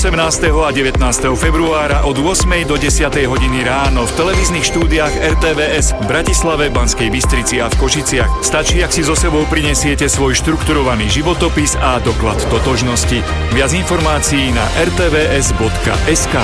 [0.00, 0.48] 18.
[0.64, 0.96] a 19.
[1.36, 2.64] februára od 8.
[2.64, 3.04] do 10.
[3.28, 8.40] hodiny ráno v televíznych štúdiách RTVS v Bratislave, Banskej Bystrici a v Košiciach.
[8.40, 13.20] Stačí, ak si so sebou prinesiete svoj štrukturovaný životopis a doklad totožnosti.
[13.52, 16.34] Viac informácií na rtvs.sk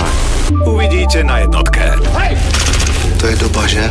[0.68, 1.96] Uvidíte na jednotke.
[2.12, 2.36] Hej!
[3.16, 3.88] To je doba, že?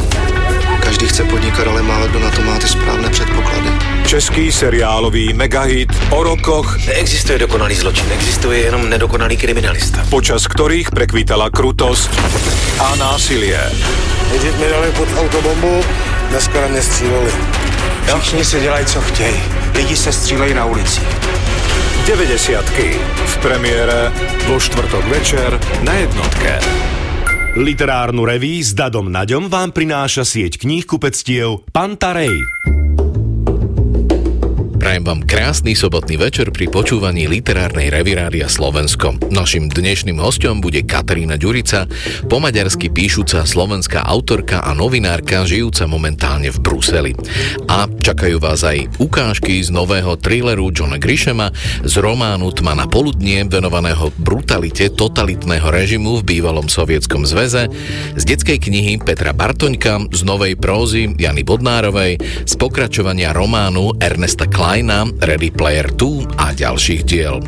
[0.86, 3.75] Každý chce podnikat, ale málo kdo na to má ty správné předpoklady.
[4.06, 10.06] Český seriálový megahit o rokoch, Neexistuje dokonalý zločin, existuje jenom nedokonalý kriminalista.
[10.14, 12.14] počas ktorých prekvítala krutosť
[12.80, 13.58] a násilie.
[14.30, 15.82] Nejdřív mi dali pod autobombu,
[16.30, 17.32] dneska na mě stříleli.
[18.20, 19.42] Všichni si dělají, co chtějí.
[19.76, 21.02] Lidi se střílejí na ulici.
[22.08, 22.66] 90
[23.26, 24.12] v premiére
[24.48, 26.60] vo štvrtok večer na jednotke.
[27.56, 32.85] Literárnu reví s Dadom Naďom vám prináša sieť kníh kupectiev Pantarej.
[34.86, 39.18] Prajem vám krásny sobotný večer pri počúvaní literárnej revirádia Slovensko.
[39.34, 41.90] Našim dnešným hostom bude Katarína Ďurica,
[42.30, 42.38] po
[42.94, 47.12] píšuca slovenská autorka a novinárka, žijúca momentálne v Bruseli.
[47.66, 51.50] A čakajú vás aj ukážky z nového thrilleru Johna Grishama,
[51.82, 57.74] z románu Tma na poludnie, venovaného brutalite totalitného režimu v bývalom sovietskom zväze,
[58.14, 64.75] z detskej knihy Petra Bartoňka, z novej prózy Jany Bodnárovej, z pokračovania románu Ernesta Kleina
[64.76, 67.40] Ready Player 2 a ďalších diel.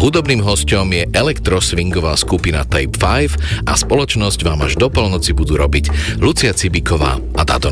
[0.00, 6.16] Hudobným hostom je elektroswingová skupina Tape 5 a spoločnosť vám až do polnoci budú robiť
[6.24, 7.68] Lucia Cibiková a Tato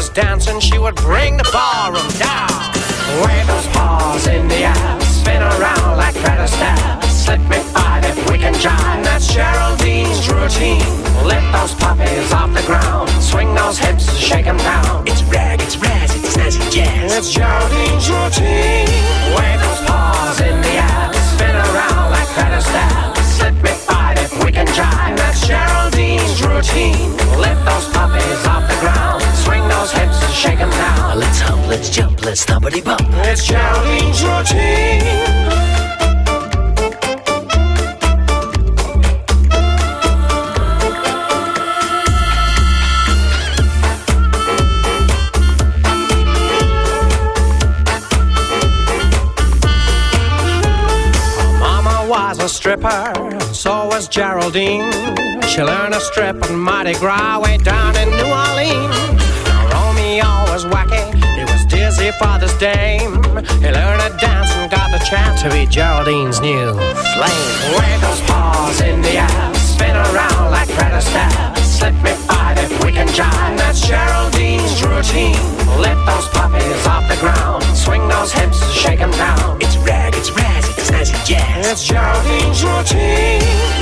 [0.00, 2.48] was dancing, she would bring the ballroom down.
[3.20, 7.04] Wave those paws in the air, spin around like Fred Astaire.
[7.04, 9.04] Slip me five if we can jive.
[9.04, 10.88] That's Geraldine's routine.
[11.30, 13.10] Lift those puppies off the ground.
[13.20, 15.02] Swing those hips, shake 'em down.
[15.06, 17.12] It's rag, it's raz, it's snazzy jazz.
[17.18, 18.88] It's Geraldine's routine.
[19.36, 21.12] Wave those paws in the air.
[21.32, 22.52] Spin around like Fred
[24.32, 25.16] if we can jive.
[25.16, 27.16] That's Geraldine's routine.
[27.38, 29.22] Lift those puppies off the ground.
[29.44, 31.18] Swing those hips, and shake 'em down.
[31.18, 33.08] Let's hump, let's jump, let's stompity bump.
[33.24, 35.48] It's Geraldine's routine.
[51.58, 53.39] Mama was a stripper, so
[54.00, 54.90] was Geraldine.
[55.42, 58.96] She learned a strip on Mardi Gras way down in New Orleans.
[59.74, 61.04] Romeo was wacky,
[61.36, 63.12] he was dizzy for this dame.
[63.60, 66.72] He learned to dance and got the chance to be Geraldine's new
[67.12, 67.52] flame.
[67.76, 71.58] Wave those paws in the air, spin around like Fred Astaire.
[71.58, 73.58] Slip me five if we can jive.
[73.58, 75.36] That's Geraldine's routine.
[75.76, 79.58] Lift those puppies off the ground, swing those hips, shake 'em down.
[79.60, 81.66] It's rag, it's raz, it's snazzy jazz.
[81.66, 83.40] It's Geraldine's routine.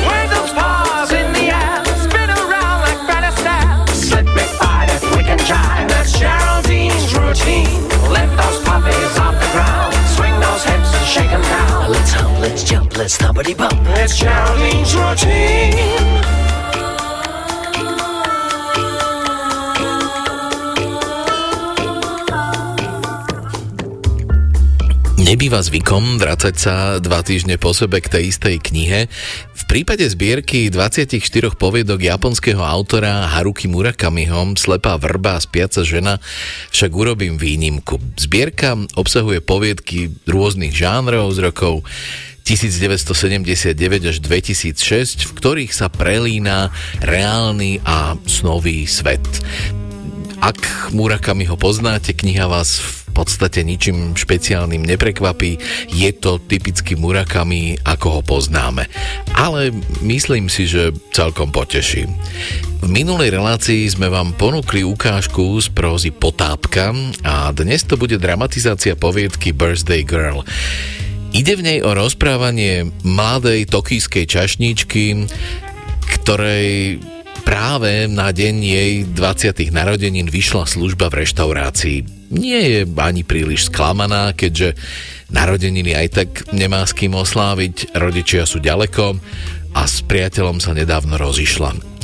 [0.09, 3.89] Wave those paws in the air, spin around like Fred Astaire.
[3.95, 5.89] Slip me five if we can jive.
[5.89, 7.83] That's Geraldine's routine.
[8.11, 11.93] Lift those puppies off the ground, swing those hips and shake 'em down.
[11.93, 13.81] Let's hump, let's jump, let's stompity bump.
[14.03, 16.28] It's Geraldine's routine.
[25.29, 26.75] Nebýva zvykom vracať sa
[27.05, 29.13] dva týždne po sebe k tej istej knihe.
[29.53, 31.21] V prípade zbierky 24
[31.53, 36.17] poviedok japonského autora Haruki Murakamiho Slepá vrba a spiaca žena
[36.73, 38.01] však urobím výnimku.
[38.17, 41.85] Zbierka obsahuje poviedky rôznych žánrov z rokov
[42.49, 46.73] 1979 až 2006, v ktorých sa prelína
[47.05, 49.29] reálny a snový svet.
[50.41, 55.59] Ak Murakami ho poznáte, kniha vás v podstate ničím špeciálnym neprekvapí.
[55.91, 58.87] Je to typický Murakami, ako ho poznáme.
[59.35, 59.75] Ale
[60.07, 62.07] myslím si, že celkom poteší.
[62.79, 66.95] V minulej relácii sme vám ponúkli ukážku z prózy Potápka
[67.27, 70.47] a dnes to bude dramatizácia poviedky Birthday Girl.
[71.35, 75.27] Ide v nej o rozprávanie mladej tokijskej čašníčky,
[76.07, 77.03] ktorej
[77.49, 79.73] práve na deň jej 20.
[79.73, 82.29] narodenín vyšla služba v reštaurácii.
[82.29, 84.77] Nie je ani príliš sklamaná, keďže
[85.29, 89.17] Narodeniny aj tak nemá s kým osláviť, rodičia sú ďaleko
[89.77, 91.98] a s priateľom sa nedávno rozišla.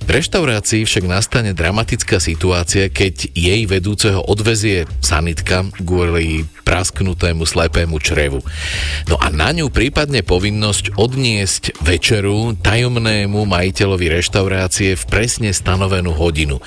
[0.00, 8.42] V reštaurácii však nastane dramatická situácia, keď jej vedúceho odvezie sanitka kvôli prasknutému slepému črevu.
[9.10, 16.62] No a na ňu prípadne povinnosť odniesť večeru tajomnému majiteľovi reštaurácie v presne stanovenú hodinu.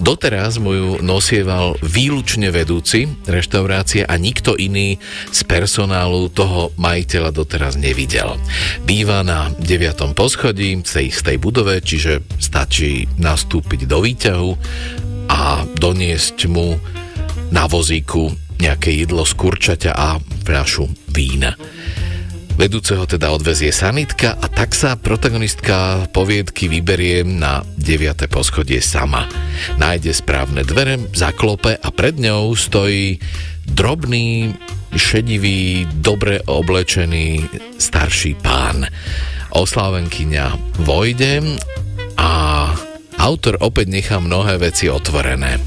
[0.00, 4.96] Doteraz mu ju nosieval výlučne vedúci reštaurácie a nikto iný
[5.28, 8.40] z personálu toho majiteľa doteraz nevidel.
[8.88, 10.16] Býva na 9.
[10.16, 14.50] poschodí v tej istej budove, čiže stačí nastúpiť do výťahu
[15.28, 16.76] a doniesť mu
[17.52, 18.32] na vozíku
[18.62, 21.58] nejaké jedlo z kurčaťa a fľašu vína.
[22.52, 28.28] Vedúceho teda odvezie sanitka a tak sa protagonistka poviedky vyberie na 9.
[28.28, 29.24] poschodie sama.
[29.80, 33.16] Nájde správne dvere, zaklope a pred ňou stojí
[33.64, 34.52] drobný,
[34.92, 37.48] šedivý, dobre oblečený
[37.80, 38.84] starší pán.
[39.56, 41.56] Oslávenkyňa vojde
[42.16, 42.72] a
[43.22, 45.62] autor opäť nechá mnohé veci otvorené.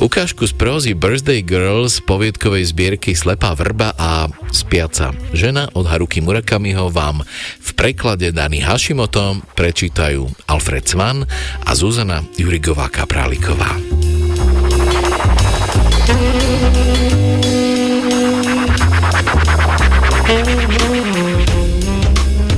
[0.00, 6.88] Ukážku z prózy Birthday Girls poviedkovej zbierky Slepá vrba a Spiaca žena od Haruki Murakamiho
[6.88, 7.26] vám
[7.60, 11.28] v preklade Dany Hashimoto prečítajú Alfred Svan
[11.66, 13.76] a Zuzana Jurigová Kapráliková.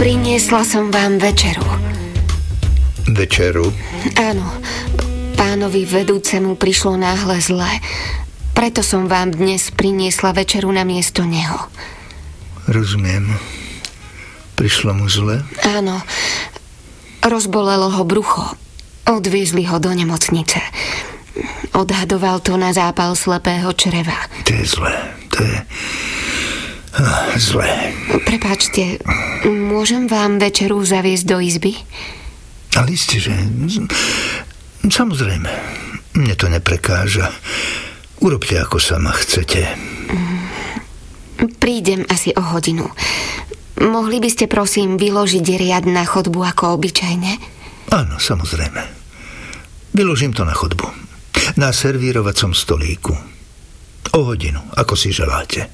[0.01, 1.80] Priniesla som vám večeru.
[3.21, 3.69] Večeru?
[4.17, 4.49] Áno.
[5.37, 7.69] Pánovi vedúcemu prišlo náhle zle.
[8.57, 11.69] Preto som vám dnes priniesla večeru na miesto neho.
[12.65, 13.37] Rozumiem.
[14.57, 15.45] Prišlo mu zle?
[15.69, 16.01] Áno.
[17.21, 18.57] Rozbolelo ho brucho.
[19.05, 20.65] Odviezli ho do nemocnice.
[21.77, 24.17] Odhadoval to na zápal slepého čreva.
[24.49, 24.97] To je zlé.
[25.37, 25.57] To je...
[26.97, 27.93] Ah, zlé.
[28.25, 28.97] Prepáčte,
[29.45, 31.77] môžem vám večeru zaviesť do izby?
[32.79, 33.33] Ale isté, že...
[34.87, 35.51] Samozrejme,
[36.17, 37.31] mne to neprekáža.
[38.21, 39.65] Urobte, ako sama chcete.
[41.57, 42.85] Prídem asi o hodinu.
[43.81, 47.33] Mohli by ste prosím vyložiť riad na chodbu ako obyčajne?
[47.97, 48.83] Áno, samozrejme.
[49.97, 50.85] Vyložím to na chodbu.
[51.57, 53.17] Na servírovacom stolíku.
[54.13, 55.73] O hodinu, ako si želáte.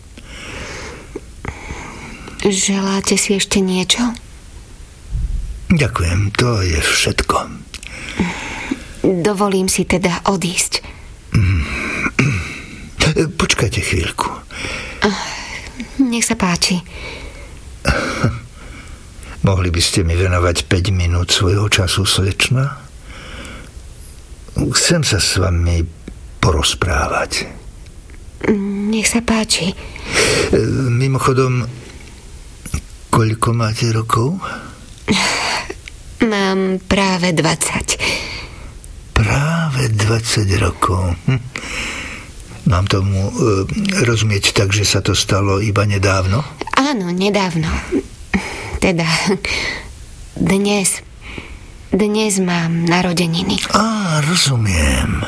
[2.47, 4.15] Želáte si ešte niečo?
[5.67, 7.37] Ďakujem, to je všetko.
[9.03, 10.83] Dovolím si teda odísť.
[13.43, 14.31] Počkajte chvíľku.
[16.03, 16.83] Nech sa páči.
[19.47, 22.83] Mohli by ste mi venovať 5 minút svojho času, slečna?
[24.57, 25.87] Chcem sa s vami
[26.43, 27.47] porozprávať.
[28.91, 29.71] Nech sa páči.
[30.91, 31.67] Mimochodom,
[33.17, 34.37] Koľko máte rokov?
[36.33, 39.15] Mám práve 20.
[39.15, 41.15] Práve 20 rokov.
[41.27, 41.43] Hm.
[42.67, 43.33] Mám tomu e,
[44.03, 46.43] rozumieť tak, že sa to stalo iba nedávno?
[46.75, 47.71] Áno, nedávno.
[48.83, 49.07] Teda
[50.35, 51.01] dnes.
[51.95, 53.63] Dnes mám narodeniny.
[53.71, 55.23] Á, rozumiem.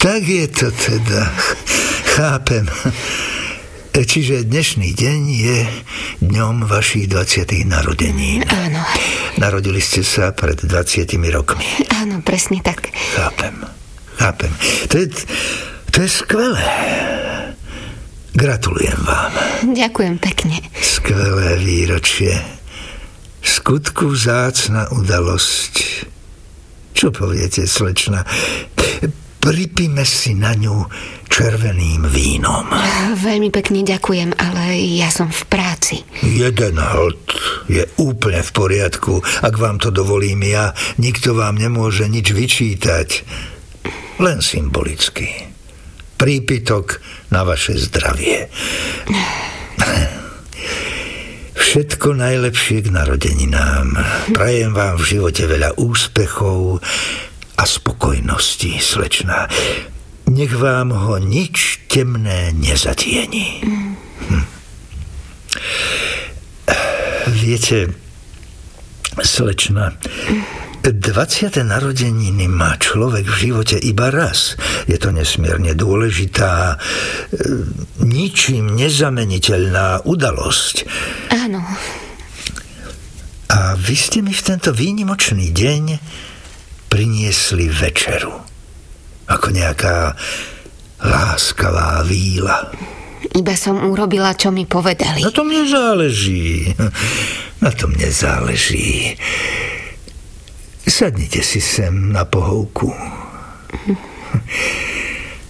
[0.00, 1.28] Tak je to teda.
[2.16, 2.66] Chápem.
[3.92, 5.58] Čiže dnešný deň je
[6.24, 7.68] dňom vašich 20.
[7.68, 8.40] narodení.
[8.48, 8.80] Áno.
[9.36, 11.64] Narodili ste sa pred 20 rokmi.
[12.00, 12.88] Áno, presne tak.
[12.88, 13.52] Chápem,
[14.16, 14.48] chápem.
[14.88, 15.12] To je,
[15.92, 16.64] to je skvelé.
[18.32, 19.32] Gratulujem vám.
[19.76, 20.56] Ďakujem pekne.
[20.80, 22.32] Skvelé výročie.
[23.44, 25.74] Skutku vzácna udalosť.
[26.96, 28.24] Čo poviete, slečna?
[29.42, 30.86] Pripíme si na ňu
[31.26, 32.62] červeným vínom.
[33.18, 36.06] Veľmi pekne ďakujem, ale ja som v práci.
[36.22, 37.18] Jeden hold
[37.66, 39.18] je úplne v poriadku.
[39.42, 40.70] Ak vám to dovolím ja,
[41.02, 43.08] nikto vám nemôže nič vyčítať.
[44.22, 45.50] Len symbolicky.
[46.14, 47.02] Prípitok
[47.34, 48.46] na vaše zdravie.
[51.58, 53.98] Všetko najlepšie k narodeninám.
[54.30, 56.78] Prajem vám v živote veľa úspechov,
[57.58, 59.48] a spokojnosti, slečná.
[60.32, 63.60] Nech vám ho nič temné nezatieni.
[64.28, 64.44] Hm.
[67.32, 67.92] Viete,
[69.22, 69.92] slečna,
[70.82, 71.62] 20.
[71.62, 74.58] narodeniny má človek v živote iba raz.
[74.90, 76.76] Je to nesmierne dôležitá, e,
[78.02, 80.76] ničím nezameniteľná udalosť.
[81.30, 81.62] Áno.
[83.46, 85.82] A vy ste mi v tento výnimočný deň
[86.92, 88.36] priniesli večeru.
[89.24, 90.12] Ako nejaká
[91.00, 92.68] láskavá víla.
[93.32, 95.24] Iba som urobila, čo mi povedali.
[95.24, 96.76] Na tom nezáleží.
[97.64, 99.16] Na tom nezáleží.
[100.84, 102.92] Sadnite si sem na pohovku.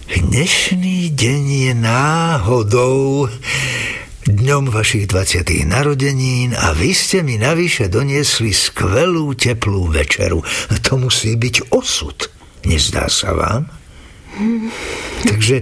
[0.07, 3.27] Dnešný deň je náhodou
[4.23, 5.67] dňom vašich 20.
[5.67, 10.39] narodenín a vy ste mi navyše doniesli skvelú teplú večeru.
[10.87, 12.15] To musí byť osud.
[12.63, 13.67] Nezdá sa vám?
[15.29, 15.57] Takže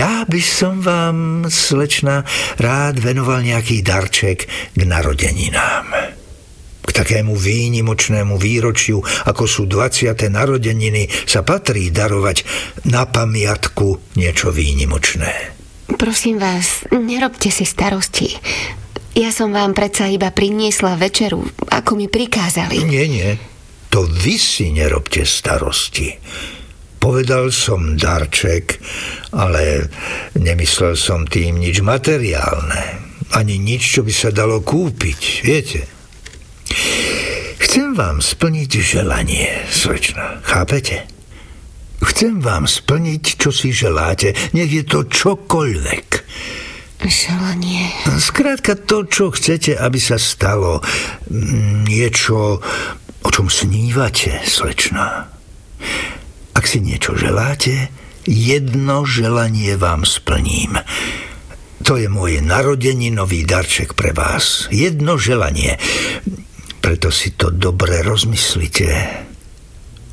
[0.00, 2.24] ja by som vám, slečna,
[2.56, 6.16] rád venoval nejaký darček k narodeninám.
[6.80, 10.16] K takému výnimočnému výročiu, ako sú 20.
[10.32, 12.42] narodeniny, sa patrí darovať
[12.88, 15.59] na pamiatku niečo výnimočné.
[15.98, 18.30] Prosím vás, nerobte si starosti.
[19.18, 22.86] Ja som vám predsa iba priniesla večeru, ako mi prikázali.
[22.86, 23.34] Nie, nie.
[23.90, 26.14] To vy si nerobte starosti.
[27.02, 28.78] Povedal som darček,
[29.34, 29.90] ale
[30.38, 33.10] nemyslel som tým nič materiálne.
[33.34, 35.80] Ani nič, čo by sa dalo kúpiť, viete.
[37.58, 41.19] Chcem vám splniť želanie, slečna, chápete?
[42.00, 46.06] Chcem vám splniť, čo si želáte, nech je to čokoľvek.
[47.00, 47.88] Želanie.
[48.20, 50.84] Skrátka to, čo chcete, aby sa stalo.
[51.88, 52.60] Niečo,
[53.20, 55.28] O čom snívate, slečná?
[56.56, 57.92] Ak si niečo želáte,
[58.24, 60.80] jedno želanie vám splním.
[61.84, 64.68] To je môj narodeninový darček pre vás.
[64.72, 65.76] Jedno želanie.
[66.80, 68.88] Preto si to dobre rozmyslite.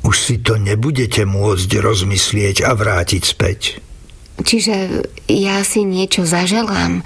[0.08, 3.60] Už si to nebudete môcť rozmyslieť a vrátiť späť.
[4.40, 7.04] Čiže ja si niečo zaželám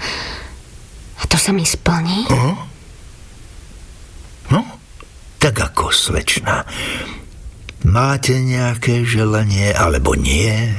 [1.19, 2.31] a to sa mi splní?
[2.31, 2.55] Uh-huh.
[4.55, 4.63] No,
[5.35, 6.63] tak ako slečna.
[7.83, 10.71] Máte nejaké želanie, alebo nie?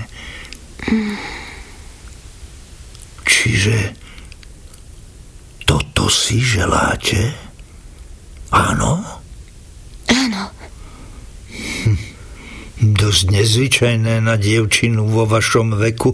[3.29, 4.01] Čiže
[5.69, 7.37] toto si želáte?
[8.49, 9.25] Áno.
[11.85, 11.99] Hm,
[12.93, 16.13] dosť nezvyčajné na dievčinu vo vašom veku.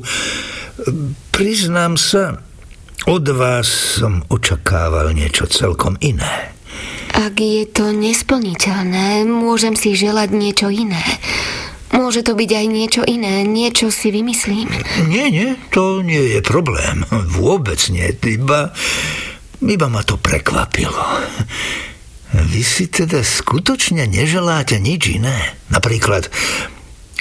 [1.35, 2.39] Priznám sa,
[3.11, 6.55] od vás som očakával niečo celkom iné.
[7.11, 11.03] Ak je to nesplniteľné, môžem si želať niečo iné.
[11.91, 14.71] Môže to byť aj niečo iné, niečo si vymyslím.
[15.11, 17.03] Nie, nie, to nie je problém.
[17.35, 18.71] Vôbec nie, iba,
[19.59, 21.03] iba ma to prekvapilo.
[22.31, 25.59] Vy si teda skutočne neželáte nič iné?
[25.67, 26.31] Napríklad,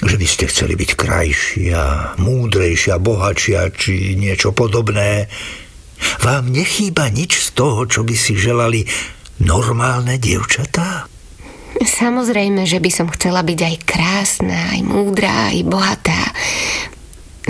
[0.00, 1.82] že by ste chceli byť krajšia,
[2.22, 5.26] múdrejšia, bohatšia, či niečo podobné.
[6.22, 8.86] Vám nechýba nič z toho, čo by si želali
[9.42, 11.10] normálne dievčatá?
[11.80, 16.22] Samozrejme, že by som chcela byť aj krásna, aj múdra, aj bohatá.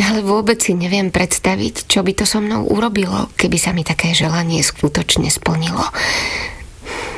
[0.01, 4.17] Ale vôbec si neviem predstaviť, čo by to so mnou urobilo, keby sa mi také
[4.17, 5.85] želanie skutočne splnilo.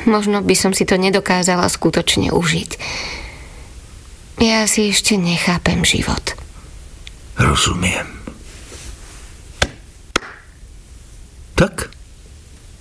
[0.06, 2.70] Možno by som si to nedokázala skutočne užiť.
[4.42, 6.34] Ja si ešte nechápem život.
[7.38, 8.10] Rozumiem.
[11.54, 11.94] Tak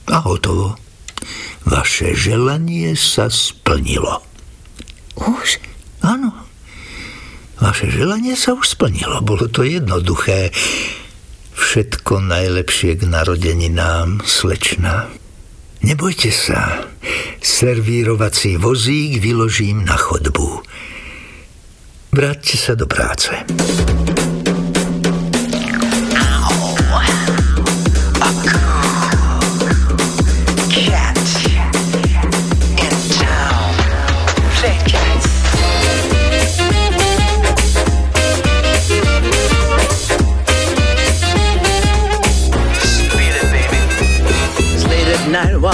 [0.09, 0.73] a hotovo.
[1.69, 4.25] Vaše želanie sa splnilo.
[5.21, 5.61] Už?
[6.01, 6.33] Áno.
[7.61, 9.21] Vaše želanie sa už splnilo.
[9.21, 10.49] Bolo to jednoduché.
[11.53, 15.13] Všetko najlepšie k narodeninám, slečna.
[15.81, 16.85] Nebojte sa.
[17.41, 20.61] Servírovací vozík vyložím na chodbu.
[22.13, 23.33] Vráťte sa do práce.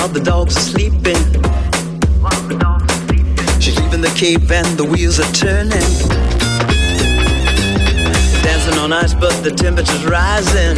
[0.07, 1.21] While the dogs are sleeping.
[3.59, 5.89] She's leaving the cave and the wheels are turning.
[8.43, 10.75] Dancing on ice, but the temperature's rising.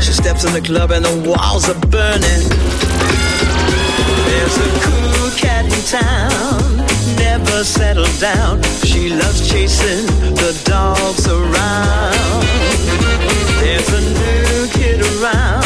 [0.00, 2.42] She steps in the club and the walls are burning.
[4.28, 6.84] There's a cool cat in town,
[7.16, 8.62] never settled down.
[8.84, 12.44] She loves chasing the dogs around.
[13.60, 15.65] There's a new kid around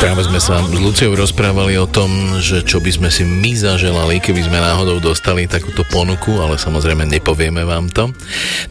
[0.00, 4.16] Práve sme sa s Luciou rozprávali o tom, že čo by sme si my zaželali,
[4.16, 8.08] keby sme náhodou dostali takúto ponuku, ale samozrejme nepovieme vám to.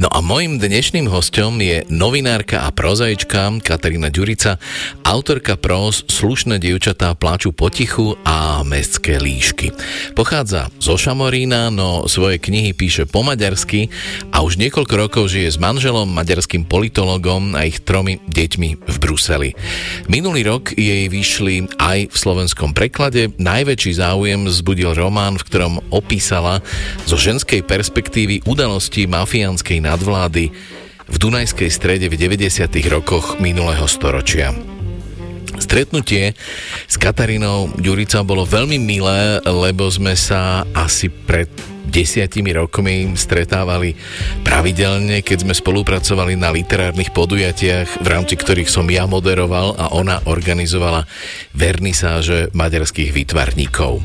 [0.01, 4.57] No a mojim dnešným hostom je novinárka a prozaička Katarína Ďurica,
[5.05, 9.69] autorka próz Slušné dievčatá pláču potichu a Mestské líšky.
[10.17, 13.93] Pochádza zo Šamorína, no svoje knihy píše po maďarsky
[14.33, 19.53] a už niekoľko rokov žije s manželom, maďarským politologom a ich tromi deťmi v Bruseli.
[20.09, 23.35] Minulý rok jej vyšli aj v slovenskom preklade.
[23.35, 26.63] Najväčší záujem zbudil román, v ktorom opísala
[27.03, 30.47] zo ženskej perspektívy udalosti mafiánskej nadvlády
[31.11, 32.71] v Dunajskej strede v 90.
[32.87, 34.55] rokoch minulého storočia.
[35.59, 36.39] Stretnutie
[36.87, 41.51] s Katarínou Ďurica bolo veľmi milé, lebo sme sa asi pred
[41.89, 43.97] desiatimi rokmi stretávali
[44.45, 50.21] pravidelne, keď sme spolupracovali na literárnych podujatiach, v rámci ktorých som ja moderoval a ona
[50.29, 51.09] organizovala
[51.57, 53.99] vernisáže maďarských výtvarníkov.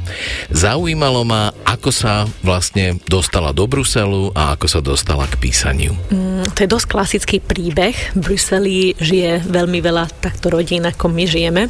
[0.51, 5.92] Zaujímalo ma, ako sa vlastne dostala do Bruselu a ako sa dostala k písaniu.
[6.09, 7.94] Mm, to je dosť klasický príbeh.
[8.16, 11.68] V Bruseli žije veľmi veľa takto rodín, ako my žijeme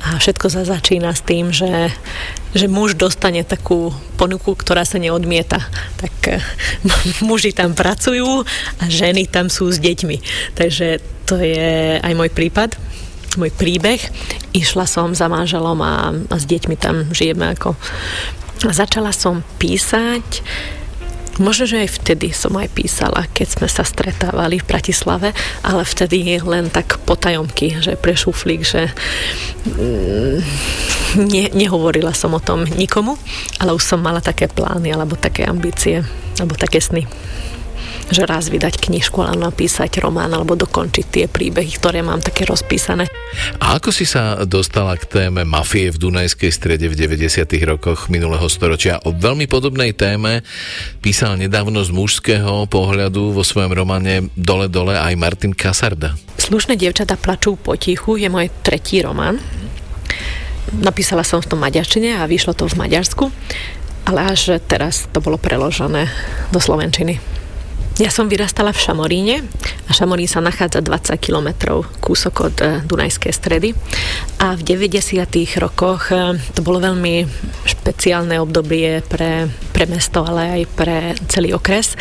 [0.00, 1.92] a všetko sa začína s tým, že
[2.50, 5.49] že muž dostane takú ponuku, ktorá sa neodmieta.
[5.98, 6.42] Tak eh,
[7.26, 8.46] muži tam pracujú
[8.78, 10.16] a ženy tam sú s deťmi.
[10.54, 12.78] Takže to je aj môj prípad,
[13.38, 13.98] môj príbeh.
[14.54, 17.74] Išla som za manželom a, a s deťmi tam žijeme ako...
[18.60, 20.44] A začala som písať
[21.38, 25.30] Možno, že aj vtedy som aj písala, keď sme sa stretávali v Bratislave,
[25.62, 28.90] ale vtedy len tak potajomky, že pre že
[29.70, 30.38] mm,
[31.30, 33.14] ne, nehovorila som o tom nikomu,
[33.62, 36.02] ale už som mala také plány alebo také ambície
[36.40, 37.06] alebo také sny
[38.10, 43.06] že raz vydať knižku, ale napísať román alebo dokončiť tie príbehy, ktoré mám také rozpísané.
[43.62, 47.46] A ako si sa dostala k téme mafie v Dunajskej strede v 90.
[47.62, 48.98] rokoch minulého storočia?
[49.06, 50.42] O veľmi podobnej téme
[50.98, 56.18] písal nedávno z mužského pohľadu vo svojom románe Dole dole aj Martin Kasarda.
[56.36, 59.38] Slušné dievčatá plačú potichu je môj tretí román.
[60.70, 63.26] Napísala som v tom maďarčine a vyšlo to v Maďarsku,
[64.06, 66.06] ale až teraz to bolo preložené
[66.54, 67.18] do Slovenčiny.
[68.00, 69.44] Ja som vyrastala v Šamoríne
[69.84, 73.76] a Šamorín sa nachádza 20 kilometrov kúsok od e, Dunajskej stredy
[74.40, 75.20] a v 90.
[75.60, 77.28] rokoch e, to bolo veľmi
[77.68, 81.92] špeciálne obdobie pre, pre mesto, ale aj pre celý okres.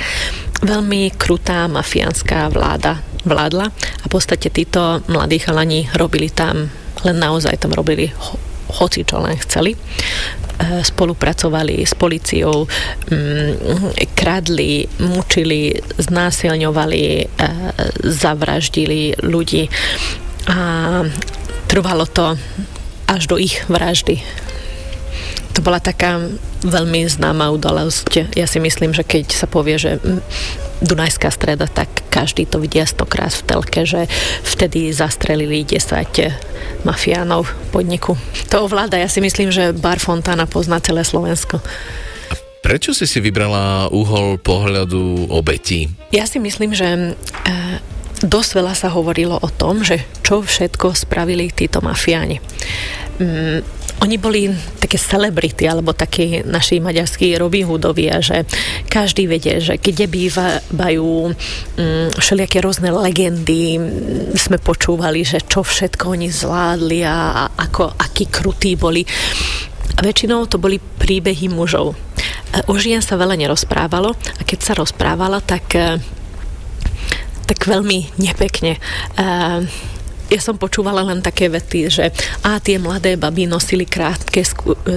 [0.64, 6.72] Veľmi krutá mafiánska vláda vládla a v podstate títo mladí chalani robili tam
[7.04, 8.08] len naozaj tam robili
[8.72, 9.76] hoci čo len chceli.
[10.60, 17.26] E, spolupracovali s policiou, mm, kradli, mučili, znásilňovali, e,
[18.04, 19.72] zavraždili ľudí
[20.52, 20.60] a
[21.72, 22.36] trvalo to
[23.08, 24.20] až do ich vraždy.
[25.56, 26.28] To bola taká
[26.68, 28.36] veľmi známa udalosť.
[28.36, 30.04] Ja si myslím, že keď sa povie, že
[30.80, 34.08] Dunajská streda, tak každý to vidia stokrát v telke, že
[34.48, 38.16] vtedy zastrelili 10 mafiánov podniku.
[38.52, 41.60] To ovláda, ja si myslím, že Bar Fontana pozná celé Slovensko.
[42.60, 45.88] Prečo si si vybrala uhol pohľadu obetí?
[46.12, 47.12] Ja si myslím, že e,
[48.20, 52.44] dosť veľa sa hovorilo o tom, že čo všetko spravili títo mafiáni.
[54.00, 54.42] Mm, oni boli
[54.80, 58.48] také celebrity, alebo takí naši maďarskí Robin Hoodovia, že
[58.88, 61.10] každý vedie, že kde bývajú
[61.78, 63.76] mm, všelijaké rôzne legendy,
[64.40, 69.04] sme počúvali, že čo všetko oni zvládli a, ako, akí krutí boli.
[69.98, 71.98] A väčšinou to boli príbehy mužov.
[72.72, 75.76] O žien sa veľa nerozprávalo a keď sa rozprávalo, tak
[77.50, 78.78] tak veľmi nepekne
[80.30, 82.06] ja som počúvala len také vety, že
[82.46, 84.46] a tie mladé baby nosili krátke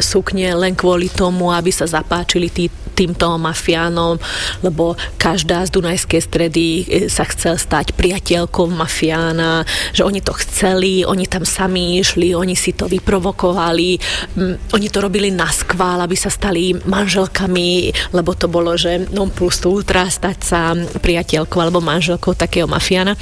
[0.04, 4.20] sukne len kvôli tomu, aby sa zapáčili tí, týmto mafiánom,
[4.60, 9.64] lebo každá z Dunajskej stredy e, sa chcel stať priateľkou mafiána,
[9.96, 13.96] že oni to chceli, oni tam sami išli, oni si to vyprovokovali,
[14.36, 19.32] m, oni to robili na skvál, aby sa stali manželkami, lebo to bolo, že non
[19.32, 23.16] plus ultra stať sa priateľkou alebo manželkou takého mafiána.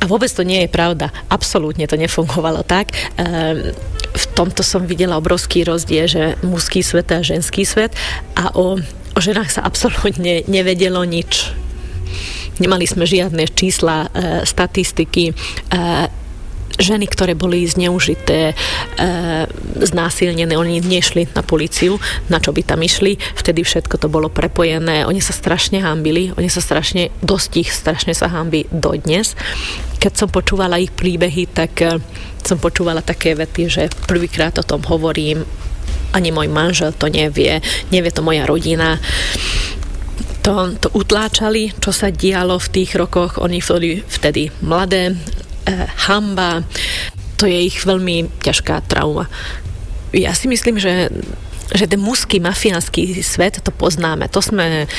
[0.00, 1.12] A vôbec to nie je pravda.
[1.28, 2.96] Absolútne to nefungovalo tak.
[3.20, 3.76] Ehm,
[4.10, 7.94] v tomto som videla obrovský rozdiel, že mužský svet a ženský svet
[8.34, 8.80] a o,
[9.14, 11.54] o ženách sa absolútne nevedelo nič.
[12.60, 15.34] Nemali sme žiadne čísla, e, statistiky, e,
[16.80, 18.54] ženy, ktoré boli zneužité, e,
[19.78, 22.00] znásilnené, oni nešli na policiu,
[22.32, 26.48] na čo by tam išli, vtedy všetko to bolo prepojené, oni sa strašne hambili, oni
[26.48, 29.36] sa strašne, dosť ich strašne sa hambi dodnes.
[30.00, 32.00] Keď som počúvala ich príbehy, tak e,
[32.40, 35.44] som počúvala také vety, že prvýkrát o tom hovorím,
[36.10, 37.62] ani môj manžel to nevie,
[37.94, 38.98] nevie to moja rodina
[40.40, 43.36] to, to utláčali, čo sa dialo v tých rokoch.
[43.38, 45.12] Oni boli vtedy mladé,
[46.08, 46.64] hamba,
[47.40, 49.28] to je ich veľmi ťažká trauma.
[50.12, 51.08] Ja si myslím, že
[51.70, 54.26] že ten mužský mafiánsky svet, to poznáme.
[54.34, 54.90] To sme,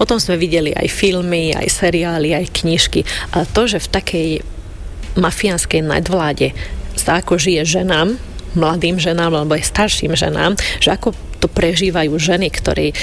[0.00, 3.04] o tom sme videli aj filmy, aj seriály, aj knižky.
[3.36, 4.28] Ale to, že v takej
[5.20, 6.56] mafiánskej nadvláde
[6.96, 8.16] sa ako žije ženám,
[8.56, 12.96] mladým ženám alebo aj starším ženám, že ako to prežívajú ženy, ktorí,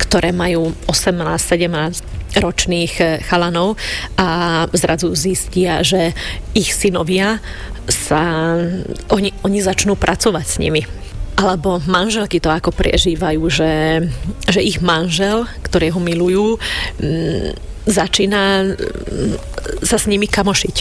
[0.00, 3.78] ktoré majú 18-17 ročných eh, chalanov
[4.18, 6.14] a zrazu zistia, že
[6.54, 7.38] ich synovia
[7.88, 8.54] sa,
[9.12, 10.82] oni, oni začnú pracovať s nimi.
[11.34, 14.06] Alebo manželky to ako prežívajú, že,
[14.46, 16.62] že ich manžel, ktorého milujú,
[17.02, 17.58] mm,
[17.90, 19.34] začína mm,
[19.82, 20.76] sa s nimi kamošiť.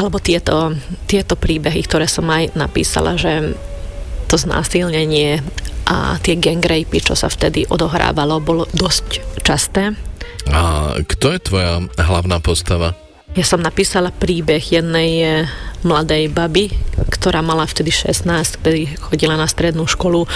[0.00, 0.72] Alebo tieto,
[1.04, 3.52] tieto príbehy, ktoré som aj napísala, že
[4.32, 5.44] to znásilnenie
[5.84, 9.92] a tie gang čo sa vtedy odohrávalo, bolo dosť časté.
[10.50, 12.98] A kto je tvoja hlavná postava?
[13.32, 15.32] Ja som napísala príbeh jednej eh,
[15.86, 16.68] mladej baby,
[17.08, 20.28] ktorá mala vtedy 16, vtedy chodila na strednú školu.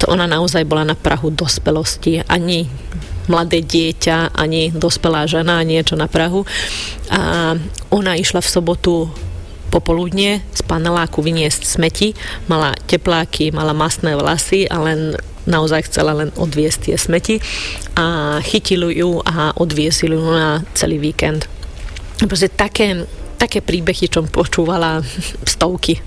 [0.00, 2.20] To ona naozaj bola na Prahu dospelosti.
[2.28, 2.68] Ani
[3.28, 6.44] mladé dieťa, ani dospelá žena, niečo na Prahu.
[7.08, 7.54] A
[7.88, 9.08] ona išla v sobotu
[9.70, 12.18] popoludne z paneláku vyniesť smeti,
[12.50, 15.14] mala tepláky, mala masné vlasy a len
[15.48, 17.36] naozaj chcela len odviesť tie smeti
[17.96, 21.48] a chytili ju a odviesili ju na celý víkend.
[22.20, 23.08] Proste také,
[23.40, 25.00] také príbehy, čo počúvala
[25.52, 26.00] stovky.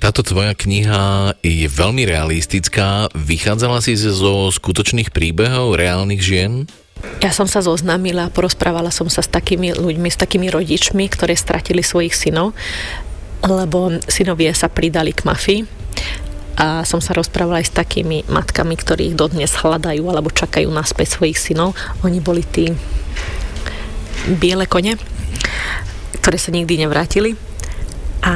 [0.00, 3.12] Táto tvoja kniha je veľmi realistická.
[3.12, 6.64] Vychádzala si zo skutočných príbehov reálnych žien?
[7.20, 11.84] Ja som sa zoznámila, porozprávala som sa s takými ľuďmi, s takými rodičmi, ktorí stratili
[11.84, 12.56] svojich synov,
[13.44, 15.60] lebo synovie sa pridali k mafii
[16.60, 21.16] a som sa rozprávala aj s takými matkami, ktorí ich dodnes hľadajú alebo čakajú naspäť
[21.16, 21.72] svojich synov.
[22.04, 22.68] Oni boli tí
[24.36, 25.00] biele kone,
[26.20, 27.32] ktoré sa nikdy nevrátili.
[28.20, 28.34] A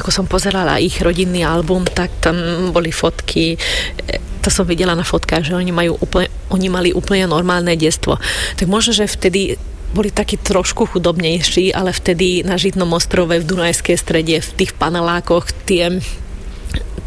[0.00, 3.60] ako som pozerala ich rodinný album, tak tam boli fotky
[4.44, 8.20] to som videla na fotkách, že oni, majú úplne, oni mali úplne normálne detstvo.
[8.60, 9.56] Tak možno, že vtedy
[9.96, 15.48] boli takí trošku chudobnejší, ale vtedy na Žitnom ostrove v Dunajskej strede, v tých panelákoch
[15.64, 15.96] tie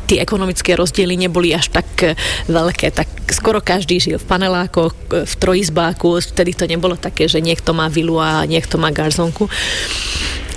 [0.08, 2.16] tie ekonomické rozdiely neboli až tak e,
[2.48, 7.44] veľké, tak skoro každý žil v panelákoch, e, v trojizbáku, vtedy to nebolo také, že
[7.44, 9.52] niekto má vilu a niekto má garzonku.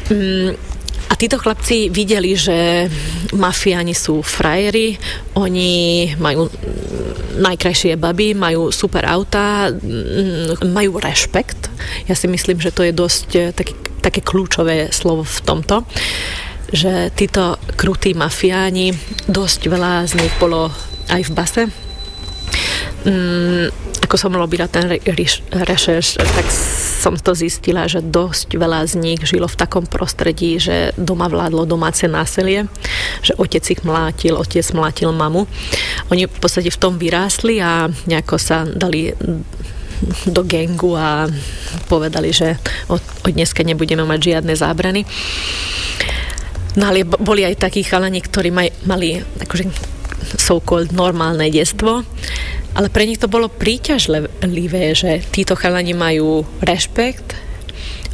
[0.08, 0.54] Mm,
[1.10, 2.86] a títo chlapci videli, že
[3.34, 4.94] mafiáni sú frajeri,
[5.34, 6.46] oni majú
[7.42, 9.74] najkrajšie baby, majú super auta,
[10.62, 11.66] majú rešpekt.
[12.06, 15.82] Ja si myslím, že to je dosť eh, také, také kľúčové slovo v tomto
[16.70, 18.94] že títo krutí mafiáni,
[19.26, 20.70] dosť veľa z nich bolo
[21.10, 21.62] aj v base.
[23.00, 23.70] Mm,
[24.04, 24.90] ako som robila ten
[25.52, 26.46] rešerš, tak
[27.00, 31.64] som to zistila, že dosť veľa z nich žilo v takom prostredí, že doma vládlo
[31.64, 32.66] domáce násilie,
[33.22, 35.46] že otec ich mlátil, otec mlátil mamu.
[36.10, 39.14] Oni v podstate v tom vyrástli a nejako sa dali
[40.26, 41.28] do gengu a
[41.88, 42.56] povedali, že
[42.88, 45.04] od, od dneska nebudeme mať žiadne zábrany.
[46.78, 49.64] No ale boli aj takí chalani, ktorí maj, mali akože
[50.38, 52.06] so-called normálne detstvo
[52.74, 57.34] ale pre nich to bolo príťažlivé, že títo chalani majú rešpekt,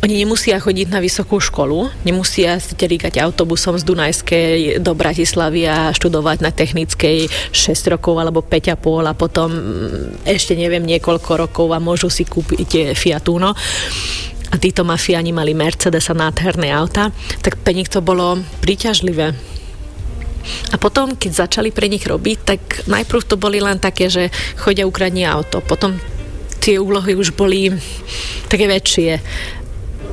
[0.04, 5.88] oni nemusia chodiť na vysokú školu, nemusia si ríkať autobusom z Dunajskej do Bratislavy a
[5.96, 8.76] študovať na technickej 6 rokov alebo 5,5
[9.08, 13.56] a potom mm, ešte neviem niekoľko rokov a môžu si kúpiť Fiat Uno
[14.50, 17.10] a títo mafiáni mali Mercedes a nádherné auta,
[17.42, 19.34] tak pre nich to bolo príťažlivé
[20.70, 24.86] A potom, keď začali pre nich robiť, tak najprv to boli len také, že chodia
[24.86, 25.58] ukradni auto.
[25.58, 25.98] Potom
[26.62, 27.74] tie úlohy už boli
[28.46, 29.18] také väčšie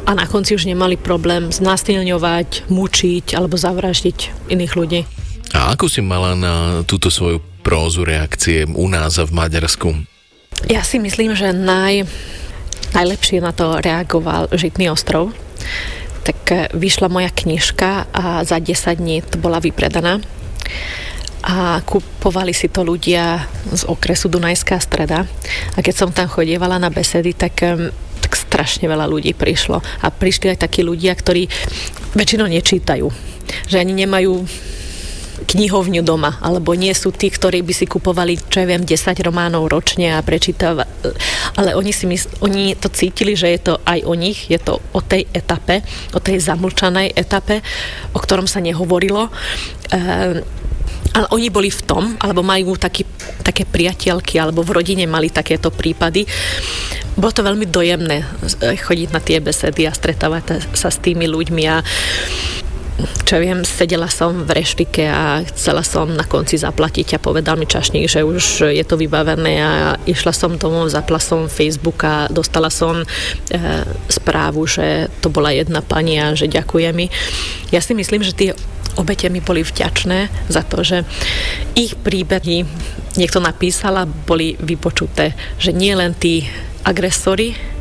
[0.04, 5.02] a na konci už nemali problém znásilňovať, mučiť alebo zavraždiť iných ľudí.
[5.54, 9.90] A ako si mala na túto svoju prózu reakcie u nás a v Maďarsku?
[10.68, 12.10] Ja si myslím, že naj,
[12.94, 15.34] najlepšie na to reagoval Žitný ostrov.
[16.24, 20.22] Tak eh, vyšla moja knižka a za 10 dní to bola vypredaná
[21.44, 25.28] a kupovali si to ľudia z okresu Dunajská streda.
[25.76, 27.60] A keď som tam chodievala na besedy, tak,
[28.24, 29.84] tak strašne veľa ľudí prišlo.
[29.84, 31.52] A prišli aj takí ľudia, ktorí
[32.16, 33.12] väčšinou nečítajú.
[33.68, 34.48] Že ani nemajú
[35.44, 39.70] knihovňu doma, alebo nie sú tí, ktorí by si kupovali, čo ja viem, 10 románov
[39.70, 40.88] ročne a prečítavali.
[41.60, 44.80] Ale oni, si mysl- oni to cítili, že je to aj o nich, je to
[44.94, 45.84] o tej etape,
[46.16, 47.62] o tej zamlčanej etape,
[48.16, 49.30] o ktorom sa nehovorilo.
[49.92, 50.64] E-
[51.14, 53.06] ale oni boli v tom, alebo majú taký,
[53.46, 56.26] také priateľky, alebo v rodine mali takéto prípady.
[57.14, 61.64] Bolo to veľmi dojemné eh, chodiť na tie besedy a stretávať sa s tými ľuďmi
[61.70, 61.86] a
[63.26, 67.66] čo viem, sedela som v reštike a chcela som na konci zaplatiť a povedal mi
[67.66, 69.72] čašník, že už je to vybavené a
[70.06, 73.06] išla som domov, zapla som Facebook a dostala som e,
[74.06, 77.10] správu, že to bola jedna pani a že ďakuje mi.
[77.74, 78.52] Ja si myslím, že tie
[78.94, 81.02] obete mi boli vďačné za to, že
[81.74, 82.62] ich príbehy
[83.18, 86.46] niekto napísal a boli vypočuté, že nie len tí
[86.86, 87.73] agresori,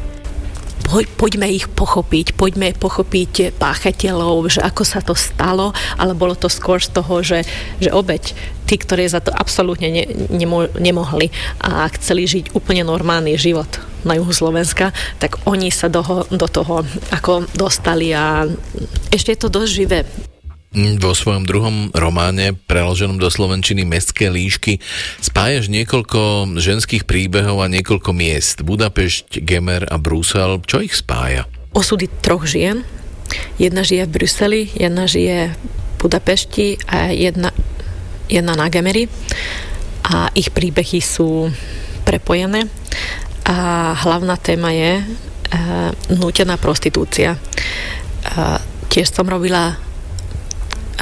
[1.17, 6.79] poďme ich pochopiť, poďme pochopiť páchateľov, že ako sa to stalo, ale bolo to skôr
[6.79, 7.49] z toho, že,
[7.81, 8.37] že obeď,
[8.69, 13.69] tí, ktorí za to absolútne ne, nemo, nemohli a chceli žiť úplne normálny život
[14.03, 14.91] na juhu Slovenska,
[15.23, 16.83] tak oni sa do, do toho
[17.15, 18.45] ako dostali a
[19.15, 20.01] ešte je to dosť živé
[20.73, 24.81] vo svojom druhom románe, preloženom do slovenčiny Mestské líšky,
[25.21, 28.65] spájaš niekoľko ženských príbehov a niekoľko miest.
[28.65, 30.65] Budapešť, Gemer a Brusel.
[30.65, 31.45] Čo ich spája?
[31.77, 32.85] Osudy troch žien.
[33.61, 35.57] Jedna žije v Bruseli, jedna žije v
[36.01, 37.53] Budapešti a jedna,
[38.29, 39.09] jedna na Gemeri.
[40.09, 41.53] A ich príbehy sú
[42.09, 42.67] prepojené.
[43.45, 47.37] A hlavná téma je uh, nútená prostitúcia.
[47.37, 48.57] Uh,
[48.89, 49.77] tiež som robila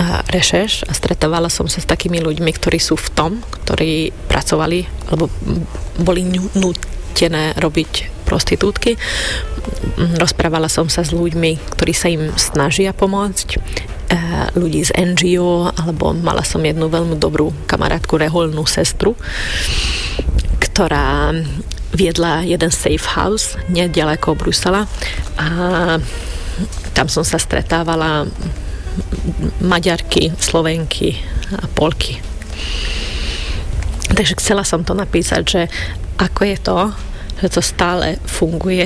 [0.01, 5.13] a rešeš a stretávala som sa s takými ľuďmi, ktorí sú v tom, ktorí pracovali
[5.13, 5.29] alebo
[6.01, 6.25] boli
[6.57, 8.97] nútené robiť prostitútky.
[10.17, 13.59] Rozprávala som sa s ľuďmi, ktorí sa im snažia pomôcť, e,
[14.57, 19.13] ľudí z NGO, alebo mala som jednu veľmi dobrú kamarátku, reholnú sestru,
[20.65, 21.35] ktorá
[21.93, 24.87] viedla jeden safe house nedaleko Brusela
[25.35, 25.47] a
[26.95, 28.31] tam som sa stretávala
[29.61, 31.17] Maďarky, Slovenky
[31.57, 32.21] a Polky.
[34.11, 35.63] Takže chcela som to napísať, že
[36.21, 36.79] ako je to,
[37.41, 38.85] že to stále funguje,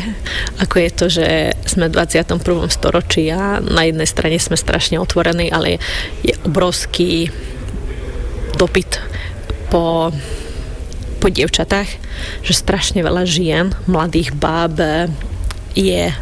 [0.63, 1.29] ako je to, že
[1.67, 2.39] sme v 21.
[2.71, 5.83] storočí a na jednej strane sme strašne otvorení, ale
[6.23, 7.35] je obrovský
[8.55, 9.03] dopyt
[9.75, 10.15] po,
[11.19, 11.91] po dievčatách,
[12.47, 14.79] že strašne veľa žien, mladých báb
[15.75, 16.15] je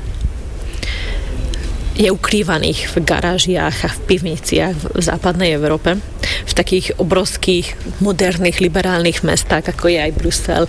[2.03, 6.03] je ukrývaných v garážiach a v pivniciach v západnej Európe,
[6.43, 10.65] v takých obrovských, moderných, liberálnych mestách, ako je aj Brusel.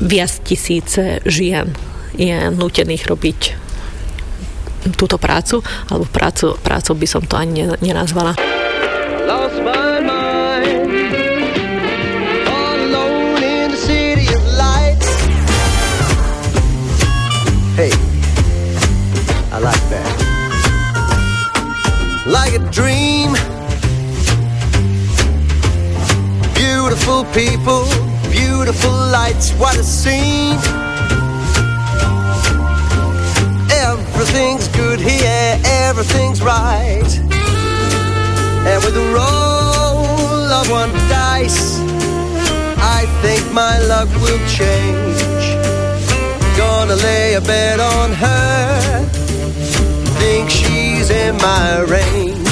[0.00, 1.68] Viac tisíce žien
[2.16, 3.40] je nutených robiť
[4.96, 5.60] túto prácu,
[5.92, 8.36] alebo prácu, prácu by som to ani nenazvala.
[9.24, 9.73] Lost
[27.34, 27.84] people,
[28.30, 30.56] beautiful lights, what a scene.
[33.70, 37.10] Everything's good here, everything's right.
[38.70, 41.80] And with a roll of one dice,
[42.78, 45.20] I think my luck will change.
[46.56, 49.24] Gonna lay a bet on her
[50.24, 52.48] think she's in my range.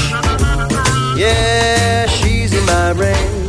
[1.16, 3.41] Yeah, she's in my range.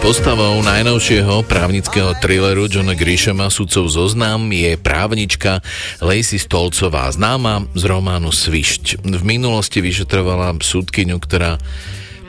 [0.00, 5.60] Postavou najnovšieho právnického thrilleru Johna Grishama Sudcov zoznam je právnička
[6.00, 9.04] Lacey Stolcová, známa z románu Svišť.
[9.04, 11.60] V minulosti vyšetrovala súdkyňu, ktorá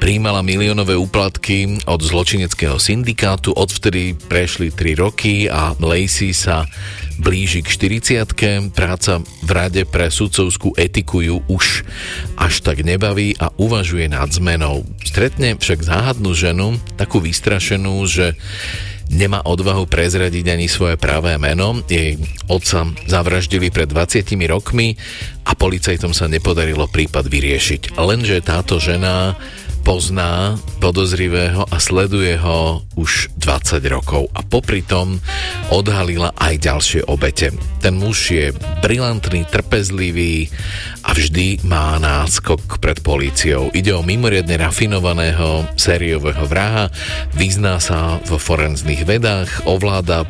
[0.04, 6.68] príjmala miliónové úplatky od zločineckého syndikátu, odvtedy prešli 3 roky a Lacey sa
[7.20, 11.84] blíži k 40 práca v rade pre sudcovskú etiku ju už
[12.38, 14.88] až tak nebaví a uvažuje nad zmenou.
[15.04, 18.38] Stretne však záhadnú ženu, takú vystrašenú, že
[19.12, 21.84] nemá odvahu prezradiť ani svoje pravé meno.
[21.86, 22.16] Jej
[22.48, 24.96] otca zavraždili pred 20 rokmi
[25.44, 28.00] a policajtom sa nepodarilo prípad vyriešiť.
[28.00, 29.36] Lenže táto žena
[29.82, 35.18] pozná podozrivého a sleduje ho už 20 rokov a popri tom
[35.74, 37.54] odhalila aj ďalšie obete.
[37.82, 38.46] Ten muž je
[38.86, 40.50] brilantný, trpezlivý
[41.02, 43.74] a vždy má náskok pred políciou.
[43.74, 46.94] Ide o mimoriadne rafinovaného sériového vraha,
[47.34, 50.30] vyzná sa vo forenzných vedách, ovláda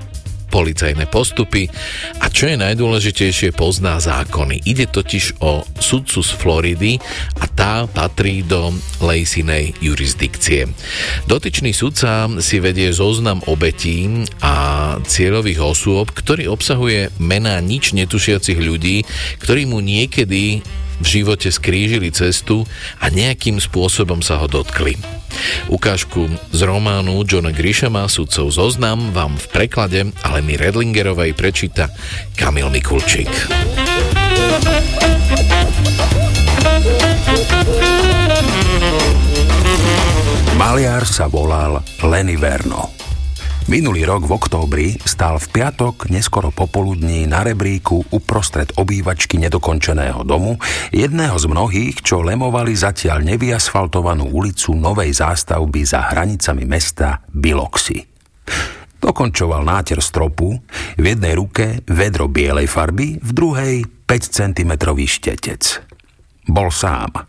[0.52, 1.72] policajné postupy
[2.20, 4.68] a čo je najdôležitejšie, pozná zákony.
[4.68, 6.94] Ide totiž o sudcu z Floridy
[7.40, 10.68] a tá patrí do Laceynej jurisdikcie.
[11.26, 14.54] Dotyčný sudca si vedie zoznam obetí a
[15.02, 19.08] cieľových osôb, ktorý obsahuje mená nič netušiacich ľudí,
[19.40, 20.62] ktorí mu niekedy
[21.02, 22.64] v živote skrížili cestu
[23.02, 24.96] a nejakým spôsobom sa ho dotkli.
[25.68, 31.90] Ukážku z románu Johna Grishama Sudcov zoznam vám v preklade Aleny Redlingerovej prečíta
[32.38, 33.32] Kamil Mikulčík.
[40.62, 43.01] Maliar sa volal Lenny Verno.
[43.72, 50.60] Minulý rok v októbri stál v piatok neskoro popoludní na rebríku uprostred obývačky nedokončeného domu,
[50.92, 58.04] jedného z mnohých, čo lemovali zatiaľ nevyasfaltovanú ulicu novej zástavby za hranicami mesta Biloxi.
[59.00, 60.52] Dokončoval náter stropu,
[61.00, 65.64] v jednej ruke vedro bielej farby, v druhej 5 cm štetec.
[66.44, 67.24] Bol sám.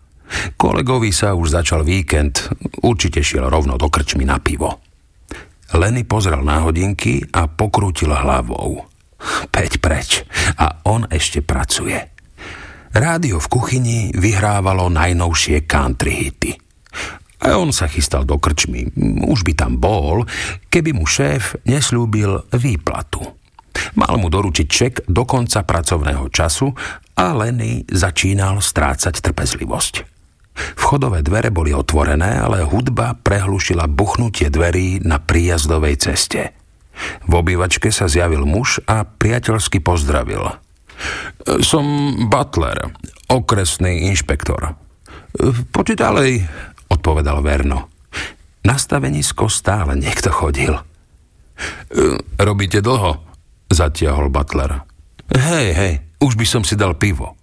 [0.58, 2.50] Kolegovi sa už začal víkend,
[2.82, 4.91] určite šiel rovno do krčmy na pivo.
[5.72, 8.84] Lenny pozrel na hodinky a pokrútil hlavou.
[9.48, 10.26] Peť preč.
[10.60, 11.96] A on ešte pracuje.
[12.92, 16.52] Rádio v kuchyni vyhrávalo najnovšie country hity.
[17.42, 18.92] A on sa chystal do krčmy.
[19.24, 20.28] Už by tam bol,
[20.68, 23.24] keby mu šéf neslúbil výplatu.
[23.96, 26.70] Mal mu doručiť ček do konca pracovného času
[27.16, 30.21] a Lenny začínal strácať trpezlivosť.
[30.52, 36.52] Vchodové dvere boli otvorené, ale hudba prehlušila buchnutie dverí na príjazdovej ceste.
[37.24, 40.44] V obývačke sa zjavil muž a priateľsky pozdravil.
[41.64, 41.86] Som
[42.28, 42.92] Butler,
[43.32, 44.76] okresný inšpektor.
[45.72, 46.30] Poďte ďalej,
[46.92, 47.88] odpovedal Verno.
[48.62, 50.76] Na stavenisko stále niekto chodil.
[52.36, 53.24] Robíte dlho,
[53.72, 54.84] zatiahol Butler.
[55.32, 57.40] Hej, hej, už by som si dal pivo.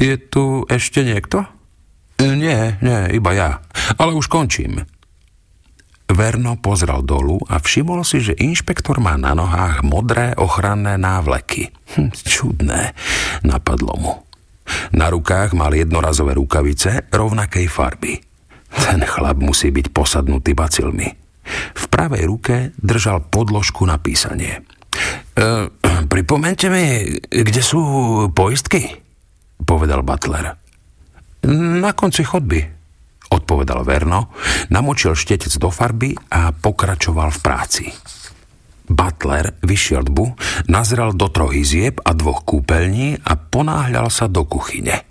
[0.00, 1.44] Je tu ešte niekto?
[2.18, 3.50] Nie, nie, iba ja.
[3.94, 4.82] Ale už končím.
[6.08, 11.68] Verno pozrel dolu a všimol si, že inšpektor má na nohách modré ochranné návleky.
[11.94, 12.96] Hm, čudné,
[13.44, 14.14] napadlo mu.
[14.96, 18.18] Na rukách mal jednorazové rukavice rovnakej farby.
[18.68, 21.08] Ten chlap musí byť posadnutý bacilmi.
[21.76, 24.60] V pravej ruke držal podložku na písanie.
[25.32, 25.44] E,
[26.08, 27.80] pripomente mi, kde sú
[28.32, 28.92] poistky?
[29.64, 30.67] Povedal Butler.
[31.46, 32.60] Na konci chodby,
[33.30, 34.34] odpovedal Verno,
[34.74, 37.84] namočil štetec do farby a pokračoval v práci.
[38.88, 40.32] Butler vyšiel dbu,
[40.72, 45.04] nazrel do troch izieb a dvoch kúpeľní a ponáhľal sa do kuchyne.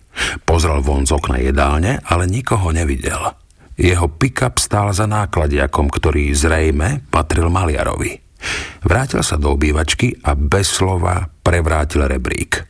[0.44, 3.38] Pozrel von z okna jedálne, ale nikoho nevidel.
[3.78, 8.18] Jeho pick-up stál za nákladiakom, ktorý zrejme patril maliarovi.
[8.82, 12.66] Vrátil sa do obývačky a bez slova prevrátil rebrík.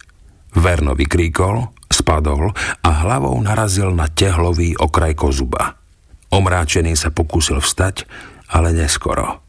[0.60, 2.52] Verno vykríkol, spadol
[2.84, 5.80] a hlavou narazil na tehlový okraj kozuba.
[6.28, 8.04] Omráčený sa pokúsil vstať,
[8.52, 9.48] ale neskoro.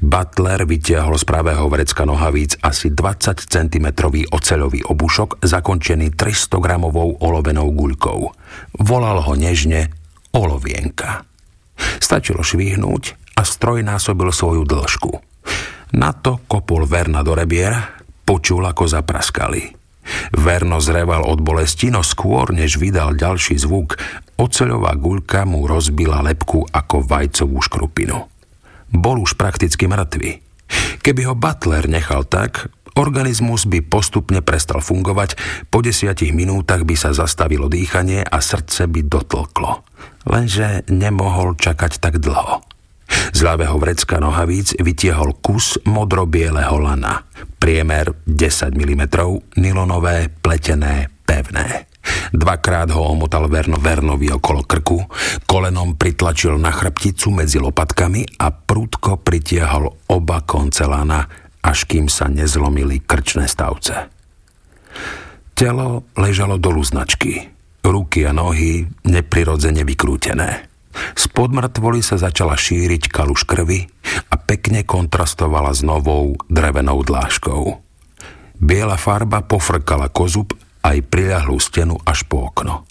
[0.00, 3.86] Butler vytiahol z pravého vrecka nohavíc asi 20 cm
[4.32, 8.20] oceľový obušok zakončený 300 gramovou olovenou guľkou.
[8.80, 9.92] Volal ho nežne
[10.32, 11.28] olovienka.
[12.00, 15.12] Stačilo švihnúť a stroj násobil svoju dĺžku.
[15.94, 17.76] Na to kopol Verna do rebier,
[18.24, 19.77] počul ako zapraskali.
[20.34, 23.98] Verno zreval od bolesti, no skôr, než vydal ďalší zvuk,
[24.38, 28.28] oceľová guľka mu rozbila lepku ako vajcovú škrupinu.
[28.88, 30.40] Bol už prakticky mŕtvy.
[31.04, 35.38] Keby ho Butler nechal tak, organizmus by postupne prestal fungovať,
[35.72, 39.86] po desiatich minútach by sa zastavilo dýchanie a srdce by dotlklo.
[40.28, 42.77] Lenže nemohol čakať tak dlho.
[43.08, 47.24] Z ľavého vrecka nohavíc vytiehol kus modrobieleho lana.
[47.58, 49.02] Priemer 10 mm,
[49.56, 51.88] nylonové, pletené, pevné.
[52.32, 55.04] Dvakrát ho omotal Verno Vernovi okolo krku,
[55.44, 61.24] kolenom pritlačil na chrbticu medzi lopatkami a prúdko pritiahol oba konce lana,
[61.64, 64.08] až kým sa nezlomili krčné stavce.
[65.52, 67.50] Telo ležalo dolu značky,
[67.82, 70.67] ruky a nohy neprirodzene vykrútené.
[71.14, 73.86] Spod mŕtvoly sa začala šíriť kaluš krvi
[74.30, 77.64] a pekne kontrastovala s novou drevenou dláškou.
[78.58, 82.82] Biela farba pofrkala kozub aj priľahlú stenu až po okno.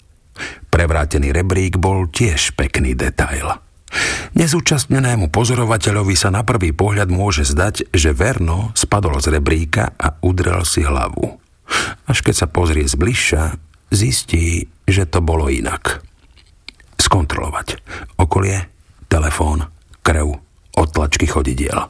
[0.72, 3.58] Prevrátený rebrík bol tiež pekný detail.
[4.36, 10.62] Nezúčastnenému pozorovateľovi sa na prvý pohľad môže zdať, že Verno spadol z rebríka a udrel
[10.68, 11.40] si hlavu.
[12.08, 13.56] Až keď sa pozrie zbližša,
[13.92, 16.07] zistí, že to bolo inak
[16.98, 17.80] skontrolovať.
[18.20, 18.68] Okolie,
[19.08, 19.70] telefón,
[20.04, 20.36] krv,
[20.76, 21.88] odtlačky chodidiel.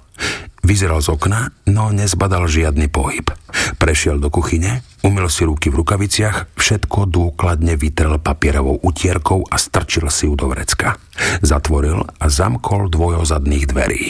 [0.63, 3.31] Vyzeral z okna, no nezbadal žiadny pohyb.
[3.79, 10.11] Prešiel do kuchyne, umil si ruky v rukaviciach, všetko dôkladne vytrel papierovou utierkou a strčil
[10.13, 10.99] si ju do vrecka.
[11.41, 14.05] Zatvoril a zamkol dvojozadných dverí.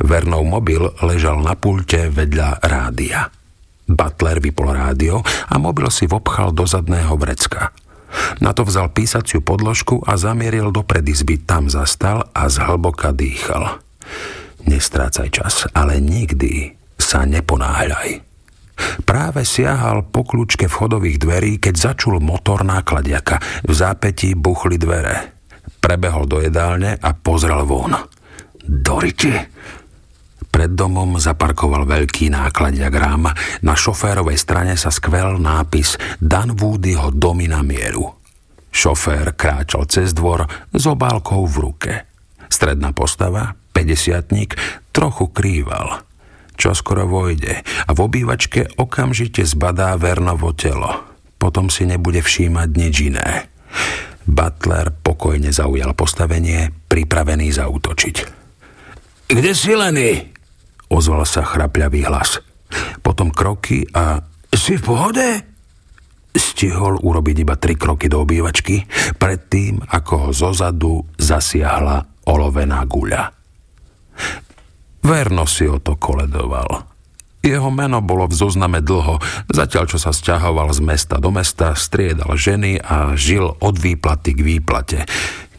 [0.00, 3.28] Vernov mobil ležal na pulte vedľa rádia.
[3.86, 7.70] Butler vypol rádio a mobil si vopchal do zadného vrecka.
[8.40, 11.42] Na to vzal písaciu podložku a zamieril do predizby.
[11.42, 13.80] Tam zastal a zhlboka dýchal.
[14.66, 18.26] Nestrácaj čas, ale nikdy sa neponáhľaj.
[19.08, 23.64] Práve siahal po kľúčke vchodových dverí, keď začul motor nákladiaka.
[23.64, 25.32] V zápätí buchli dvere.
[25.80, 27.94] Prebehol do jedálne a pozrel von.
[28.66, 29.32] Doriti,
[30.56, 33.28] pred domom zaparkoval veľký nákladiak rám.
[33.60, 38.08] Na šoférovej strane sa skvel nápis Dan Woodyho domy na mieru.
[38.72, 41.92] Šofér kráčal cez dvor s obálkou v ruke.
[42.48, 46.00] Stredná postava, 50 trochu krýval.
[46.56, 51.04] Čo skoro vojde a v obývačke okamžite zbadá Vernovo telo.
[51.36, 53.52] Potom si nebude všímať nič iné.
[54.24, 58.16] Butler pokojne zaujal postavenie, pripravený zautočiť.
[59.28, 60.35] Kde si Lenny?
[60.90, 62.42] Ozval sa chrapľavý hlas.
[63.02, 64.22] Potom kroky a...
[64.50, 65.26] Si v pohode?
[66.36, 68.84] Stihol urobiť iba tri kroky do obývačky,
[69.16, 73.32] predtým, ako ho zozadu zasiahla olovená guľa.
[75.00, 76.92] Verno si o to koledoval.
[77.46, 82.34] Jeho meno bolo v zozname dlho, zatiaľ čo sa sťahoval z mesta do mesta, striedal
[82.34, 84.98] ženy a žil od výplaty k výplate.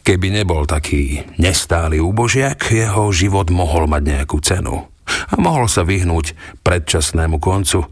[0.04, 6.36] Keby nebol taký nestály úbožiak, jeho život mohol mať nejakú cenu a mohol sa vyhnúť
[6.62, 7.84] predčasnému koncu.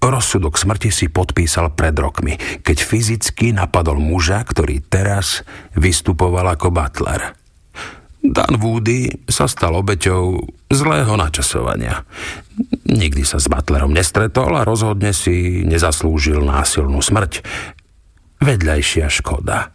[0.00, 5.44] Rozsudok smrti si podpísal pred rokmi, keď fyzicky napadol muža, ktorý teraz
[5.76, 7.36] vystupoval ako butler.
[8.20, 12.04] Dan Woody sa stal obeťou zlého načasovania.
[12.84, 17.40] Nikdy sa s Butlerom nestretol a rozhodne si nezaslúžil násilnú smrť.
[18.44, 19.72] Vedľajšia škoda,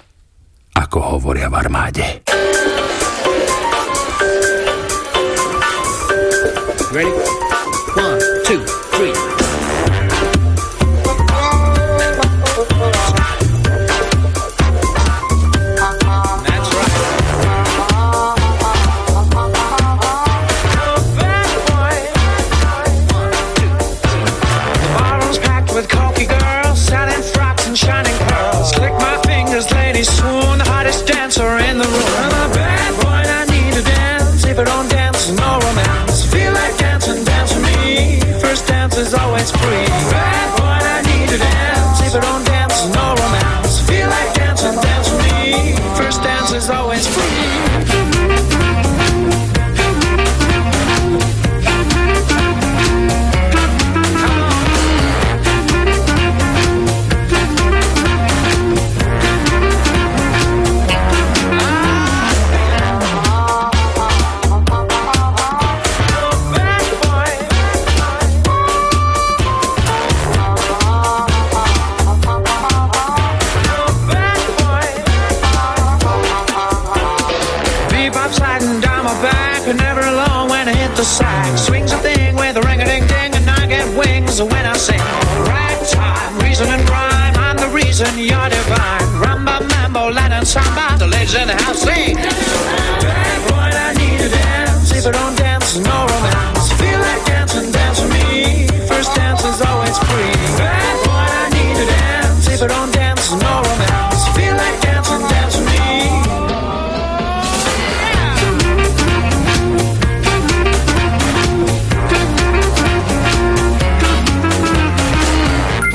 [0.78, 2.06] ako hovoria v armáde.
[6.96, 7.45] Ready?
[88.20, 89.02] you're divine.
[89.22, 92.45] Rumba, mambo, Latin samba, the legend has sing.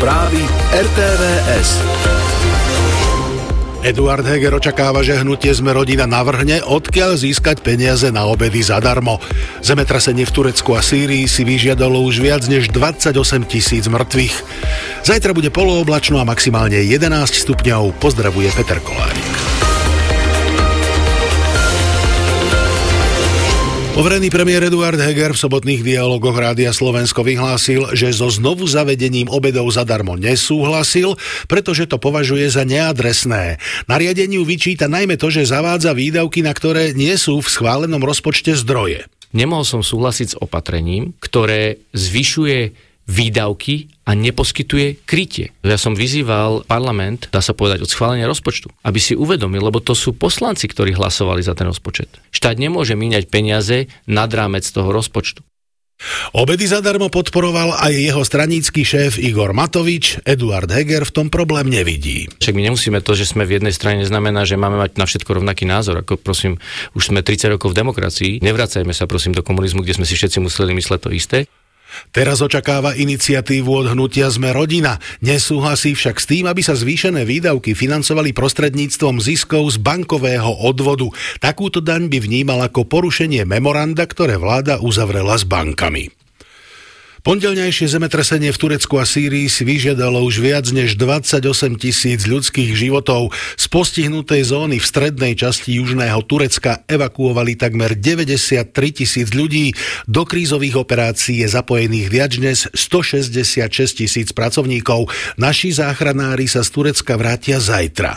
[0.00, 0.40] Správy
[0.72, 1.68] RTVS.
[3.84, 9.20] Eduard Heger očakáva, že hnutie sme rodina navrhne, odkiaľ získať peniaze na obedy zadarmo.
[9.60, 13.12] Zemetrasenie v Turecku a Sýrii si vyžiadalo už viac než 28
[13.44, 14.36] tisíc mŕtvych.
[15.04, 17.04] Zajtra bude polooblačno a maximálne 11
[17.36, 18.00] stupňov.
[18.00, 19.69] Pozdravuje Peter Kolárik.
[24.00, 29.68] Overený premiér Eduard Heger v sobotných dialogoch Rádia Slovensko vyhlásil, že so znovu zavedením obedov
[29.68, 33.60] zadarmo nesúhlasil, pretože to považuje za neadresné.
[33.92, 39.04] Nariadeniu vyčíta najmä to, že zavádza výdavky, na ktoré nie sú v schválenom rozpočte zdroje.
[39.36, 42.72] Nemohol som súhlasiť s opatrením, ktoré zvyšuje
[43.10, 45.50] výdavky a neposkytuje krytie.
[45.66, 49.98] Ja som vyzýval parlament, dá sa povedať, od schválenia rozpočtu, aby si uvedomil, lebo to
[49.98, 52.22] sú poslanci, ktorí hlasovali za ten rozpočet.
[52.30, 55.42] Štát nemôže míňať peniaze nad rámec toho rozpočtu.
[56.32, 62.24] Obedy zadarmo podporoval aj jeho stranícky šéf Igor Matovič, Eduard Heger v tom problém nevidí.
[62.40, 65.44] Však my nemusíme to, že sme v jednej strane, neznamená, že máme mať na všetko
[65.44, 66.00] rovnaký názor.
[66.00, 66.56] Ako prosím,
[66.96, 70.40] už sme 30 rokov v demokracii, nevracajme sa prosím do komunizmu, kde sme si všetci
[70.40, 71.44] museli mysleť to isté.
[72.10, 74.98] Teraz očakáva iniciatívu od hnutia Sme rodina.
[75.20, 81.10] Nesúhlasí však s tým, aby sa zvýšené výdavky financovali prostredníctvom ziskov z bankového odvodu.
[81.38, 86.12] Takúto daň by vnímal ako porušenie memoranda, ktoré vláda uzavrela s bankami.
[87.20, 93.36] Pondelňajšie zemetrasenie v Turecku a Sýrii si vyžiadalo už viac než 28 tisíc ľudských životov.
[93.60, 99.76] Z postihnutej zóny v strednej časti južného Turecka evakuovali takmer 93 tisíc ľudí.
[100.08, 105.12] Do krízových operácií je zapojených viac než 166 tisíc pracovníkov.
[105.36, 108.16] Naši záchranári sa z Turecka vrátia zajtra.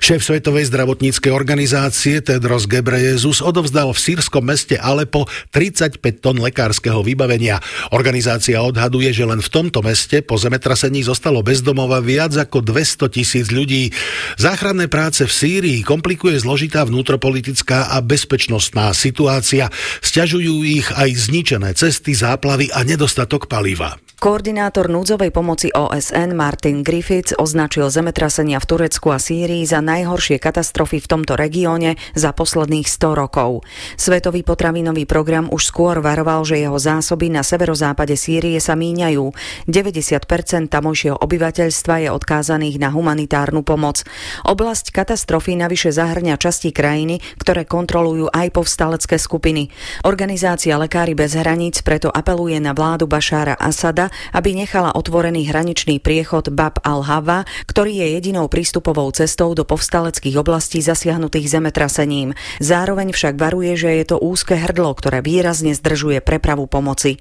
[0.00, 7.58] Šéf Svetovej zdravotníckej organizácie Tedros Gebreyesus odovzdal v sírskom meste Alepo 35 tón lekárskeho vybavenia.
[7.90, 13.48] Organizácia odhaduje, že len v tomto meste po zemetrasení zostalo bezdomova viac ako 200 tisíc
[13.48, 13.90] ľudí.
[14.36, 19.72] Záchranné práce v Sýrii komplikuje zložitá vnútropolitická a bezpečnostná situácia.
[20.04, 23.96] Sťažujú ich aj zničené cesty, záplavy a nedostatok paliva.
[24.16, 31.04] Koordinátor núdzovej pomoci OSN Martin Griffiths označil zemetrasenia v Turecku a Sýrii za najhoršie katastrofy
[31.04, 33.68] v tomto regióne za posledných 100 rokov.
[34.00, 39.36] Svetový potravinový program už skôr varoval, že jeho zásoby na severozápade Sýrie sa míňajú.
[39.68, 44.00] 90% tamojšieho obyvateľstva je odkázaných na humanitárnu pomoc.
[44.48, 49.68] Oblasť katastrofy navyše zahrňa časti krajiny, ktoré kontrolujú aj povstalecké skupiny.
[50.08, 56.50] Organizácia Lekári bez hraníc preto apeluje na vládu Bašára Asada, aby nechala otvorený hraničný priechod
[56.50, 62.32] Bab al-Hava, ktorý je jedinou prístupovou cestou do povstaleckých oblastí zasiahnutých zemetrasením.
[62.58, 67.20] Zároveň však varuje, že je to úzke hrdlo, ktoré výrazne zdržuje prepravu pomoci.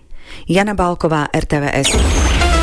[0.49, 2.54] Jana Bálková, RTVS.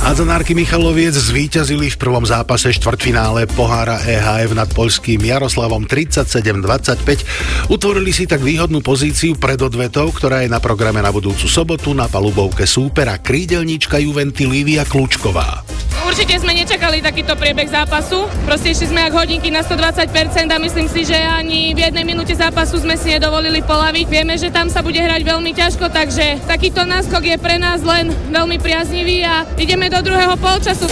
[0.00, 7.68] Hadzanárky Michaloviec zvíťazili v prvom zápase štvrtfinále pohára EHF nad poľským Jaroslavom 37-25.
[7.68, 12.08] Utvorili si tak výhodnú pozíciu pred odvetou, ktorá je na programe na budúcu sobotu na
[12.08, 15.68] palubovke súpera krídelníčka Juventy Lívia Kľúčková.
[16.10, 18.26] Určite sme nečakali takýto priebeh zápasu.
[18.42, 20.10] Proste išli sme ako hodinky na 120%
[20.50, 24.10] a myslím si, že ani v jednej minúte zápasu sme si nedovolili polaviť.
[24.10, 28.10] Vieme, že tam sa bude hrať veľmi ťažko, takže takýto náskok je pre nás len
[28.34, 30.90] veľmi priaznivý a ideme do druhého polčasu.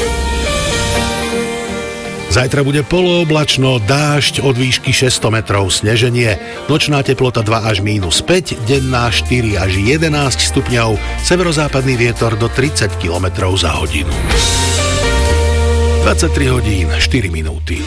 [2.31, 6.39] Zajtra bude polooblačno, dážď od výšky 600 metrov, sneženie,
[6.71, 10.15] nočná teplota 2 až mínus 5, denná 4 až 11
[10.55, 10.95] stupňov,
[11.27, 14.15] severozápadný vietor do 30 km za hodinu.
[16.09, 17.85] 23 hodín 4 minúty.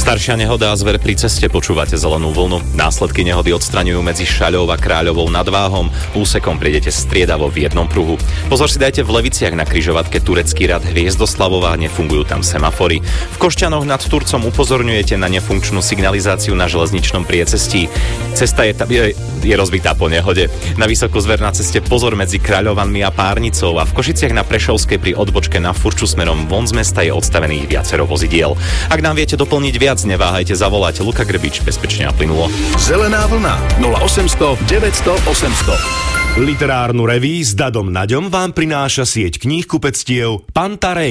[0.00, 2.72] Staršia nehoda a zver pri ceste počúvate zelenú vlnu.
[2.72, 5.92] Následky nehody odstraňujú medzi Šaľou a Kráľovou nad Váhom.
[6.16, 8.16] Úsekom prídete striedavo v jednom pruhu.
[8.48, 13.04] Pozor si dajte v Leviciach na kryžovatke Turecký rad Hviezdoslavová, nefungujú tam semafory.
[13.04, 17.92] V Košťanoch nad Turcom upozorňujete na nefunkčnú signalizáciu na železničnom priecestí.
[18.32, 19.12] Cesta je, je,
[19.44, 20.48] je rozbitá po nehode.
[20.80, 24.96] Na vysokú zver na ceste pozor medzi Kráľovanmi a Párnicou a v Košiciach na Prešovskej
[24.96, 28.56] pri odbočke na Furču smerom von z mesta je odstavených viacero vozidiel.
[28.88, 32.46] Ak nám viete doplniť viac, neváhajte zavolať Luka Grbič bezpečne a plynulo.
[32.78, 40.46] Zelená vlna 0800 900 800 Literárnu reví s Dadom Naďom vám prináša sieť kníh kupectiev
[40.54, 41.10] Pantarej.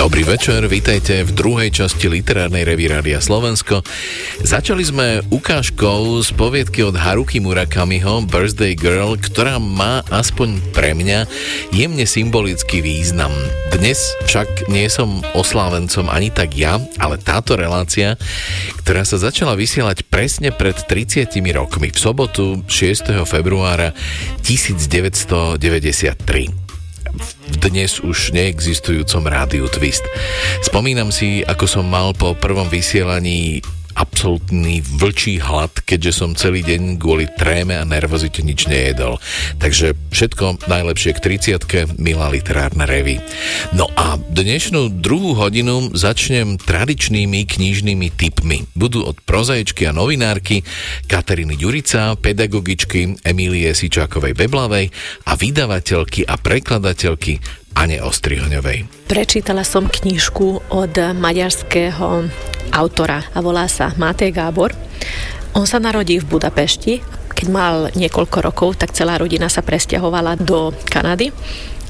[0.00, 3.84] Dobrý večer, vítajte v druhej časti literárnej revy Rádia Slovensko.
[4.40, 11.28] Začali sme ukážkou z poviedky od Haruki Murakamiho Birthday Girl, ktorá má aspoň pre mňa
[11.76, 13.28] jemne symbolický význam.
[13.76, 18.16] Dnes však nie som oslávencom ani tak ja, ale táto relácia,
[18.80, 23.20] ktorá sa začala vysielať presne pred 30 rokmi v sobotu 6.
[23.28, 23.92] februára
[24.48, 26.69] 1993 v
[27.60, 30.04] dnes už neexistujúcom rádiu Twist.
[30.64, 33.60] Spomínam si, ako som mal po prvom vysielaní
[34.00, 39.20] absolútny vlčí hlad, keďže som celý deň kvôli tréme a nervozite nič nejedol.
[39.60, 43.20] Takže všetko najlepšie k 30 milá literárna revy.
[43.76, 48.64] No a dnešnú druhú hodinu začnem tradičnými knižnými typmi.
[48.72, 50.64] Budú od prozaičky a novinárky
[51.04, 54.88] Kateriny Ďurica, pedagogičky Emílie Sičákovej Beblavej
[55.28, 59.10] a vydavateľky a prekladateľky Ane Ostrihoňovej.
[59.10, 62.26] Prečítala som knižku od maďarského
[62.70, 64.74] autora a volá sa Matej Gábor.
[65.58, 67.02] On sa narodí v Budapešti.
[67.34, 71.32] Keď mal niekoľko rokov, tak celá rodina sa presťahovala do Kanady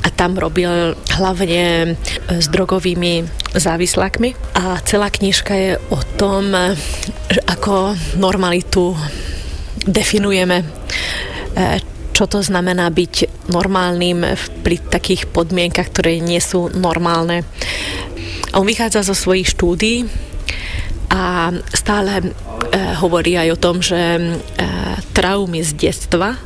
[0.00, 1.94] a tam robil hlavne
[2.30, 6.54] s drogovými závislákmi a celá knižka je o tom,
[7.44, 8.96] ako normalitu
[9.84, 10.64] definujeme,
[12.20, 17.48] čo to znamená byť normálnym pri takých podmienkach, ktoré nie sú normálne.
[18.52, 20.04] On vychádza zo svojich štúdí
[21.08, 22.24] a stále e,
[23.00, 24.20] hovorí aj o tom, že e,
[25.16, 26.38] traumy z detstva e,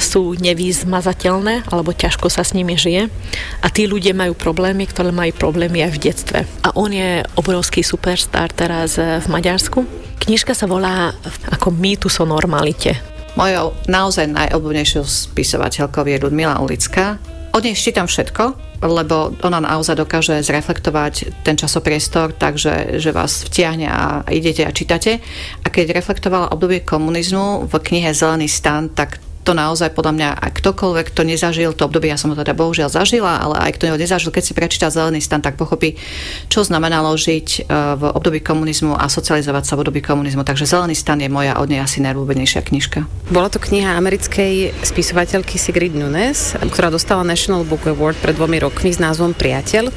[0.00, 3.12] sú nevýzmazateľné alebo ťažko sa s nimi žije
[3.60, 6.38] a tí ľudia majú problémy, ktoré majú problémy aj v detstve.
[6.64, 9.84] A on je obrovský superstar teraz v Maďarsku.
[10.16, 11.12] Knižka sa volá
[11.52, 13.09] ako mýtus o normalite.
[13.38, 17.22] Mojou naozaj najobľúbenejšou spisovateľkou je Ludmila Ulická.
[17.50, 23.86] Od nej čítam všetko, lebo ona naozaj dokáže zreflektovať ten časopriestor takže že vás vtiahne
[23.86, 25.22] a idete a čítate.
[25.62, 30.62] A keď reflektovala obdobie komunizmu v knihe Zelený stan, tak to naozaj podľa mňa, ak
[30.62, 33.98] ktokoľvek to nezažil, to obdobie ja som ho teda bohužiaľ zažila, ale aj kto ho
[33.98, 35.98] nezažil, keď si prečíta Zelený stan, tak pochopí,
[36.46, 37.60] čo znamenalo žiť e,
[37.98, 40.46] v období komunizmu a socializovať sa v období komunizmu.
[40.46, 43.10] Takže Zelený stan je moja od nej asi najľúbenejšia knižka.
[43.34, 48.94] Bola to kniha americkej spisovateľky Sigrid Nunes, ktorá dostala National Book Award pred dvomi rokmi
[48.94, 49.90] s názvom Priateľ.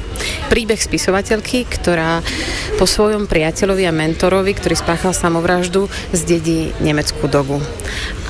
[0.50, 2.26] Príbeh spisovateľky, ktorá
[2.74, 7.62] po svojom priateľovi a mentorovi, ktorý spáchal samovraždu, zdedí nemeckú dobu.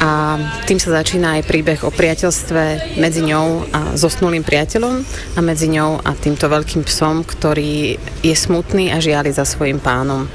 [0.02, 5.06] A tým sa začína aj príbeh o priateľstve medzi ňou a zosnulým priateľom
[5.38, 7.94] a medzi ňou a týmto veľkým psom, ktorý
[8.24, 10.26] je smutný a žiali za svojim pánom.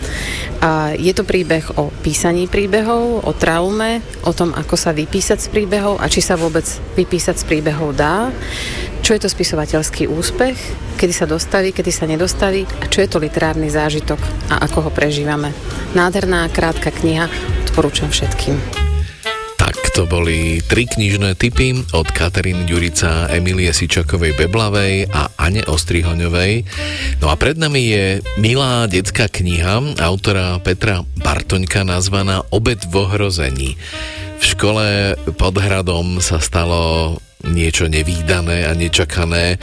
[0.63, 5.47] A je to príbeh o písaní príbehov, o traume, o tom, ako sa vypísať z
[5.51, 6.63] príbehov a či sa vôbec
[6.95, 8.31] vypísať z príbehov dá,
[9.03, 10.55] čo je to spisovateľský úspech,
[11.01, 14.21] kedy sa dostaví, kedy sa nedostaví a čo je to literárny zážitok
[14.53, 15.49] a ako ho prežívame.
[15.97, 17.25] Nádherná, krátka kniha,
[17.65, 18.78] odporúčam všetkým.
[19.99, 26.63] To boli tri knižné typy od Kataríny Ďurica, Emilie Sičakovej Beblavej a Ane Ostrihoňovej.
[27.19, 28.05] No a pred nami je
[28.39, 33.75] milá detská kniha autora Petra Bartoňka nazvaná Obed v ohrození.
[34.39, 39.59] V škole pod hradom sa stalo niečo nevýdané a nečakané.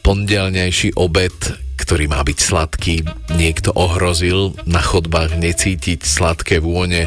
[0.00, 1.36] Pondelňajší obed,
[1.78, 2.96] ktorý má byť sladký,
[3.38, 7.06] niekto ohrozil, na chodbách necítiť sladké vône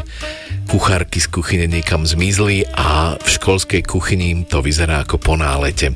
[0.72, 5.92] kuchárky z kuchyne niekam zmizli a v školskej kuchyni to vyzerá ako po nálete.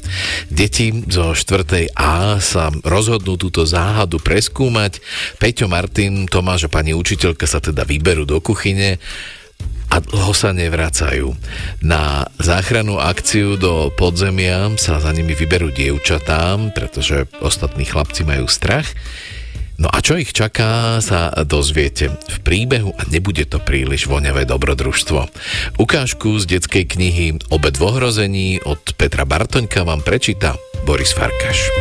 [0.52, 1.96] Deti zo 4.
[1.96, 5.00] A sa rozhodnú túto záhadu preskúmať.
[5.40, 9.00] Peťo, Martin, Tomáš a pani učiteľka sa teda vyberú do kuchyne
[9.96, 11.32] a dlho sa nevracajú.
[11.80, 18.92] Na záchranu akciu do podzemia sa za nimi vyberú dievčatá, pretože ostatní chlapci majú strach.
[19.76, 25.28] No a čo ich čaká, sa dozviete v príbehu a nebude to príliš voňavé dobrodružstvo.
[25.80, 30.56] Ukážku z detskej knihy Obed v ohrození od Petra Bartoňka vám prečíta
[30.88, 31.72] Boris Farkaš.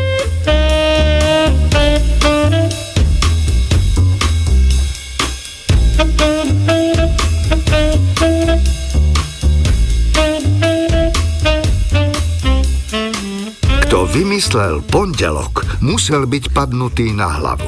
[14.16, 17.68] Vymyslel pondelok, musel byť padnutý na hlavu.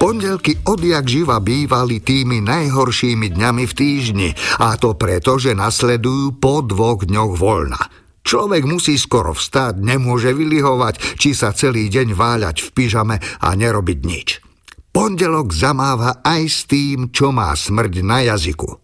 [0.00, 4.30] Pondelky odjak živa bývali tými najhoršími dňami v týždni
[4.64, 7.82] a to preto, že nasledujú po dvoch dňoch voľna.
[8.24, 13.98] Človek musí skoro vstať, nemôže vylihovať, či sa celý deň váľať v pyžame a nerobiť
[14.08, 14.40] nič.
[14.88, 18.80] Pondelok zamáva aj s tým, čo má smrť na jazyku.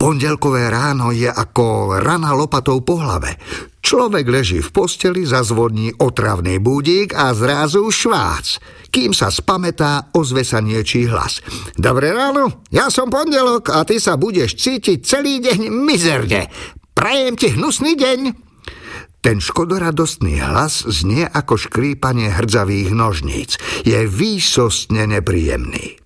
[0.00, 3.36] Pondelkové ráno je ako rana lopatou po hlave.
[3.78, 8.58] Človek leží v posteli, zazvoní otravný budík a zrazu švác.
[8.88, 11.44] Kým sa spametá, ozve sa niečí hlas.
[11.76, 16.48] Dobré ráno, ja som pondelok a ty sa budeš cítiť celý deň mizerne.
[16.96, 18.20] Prajem ti hnusný deň.
[19.18, 23.58] Ten škodoradostný hlas znie ako škrípanie hrdzavých nožníc.
[23.82, 25.98] Je výsostne nepríjemný.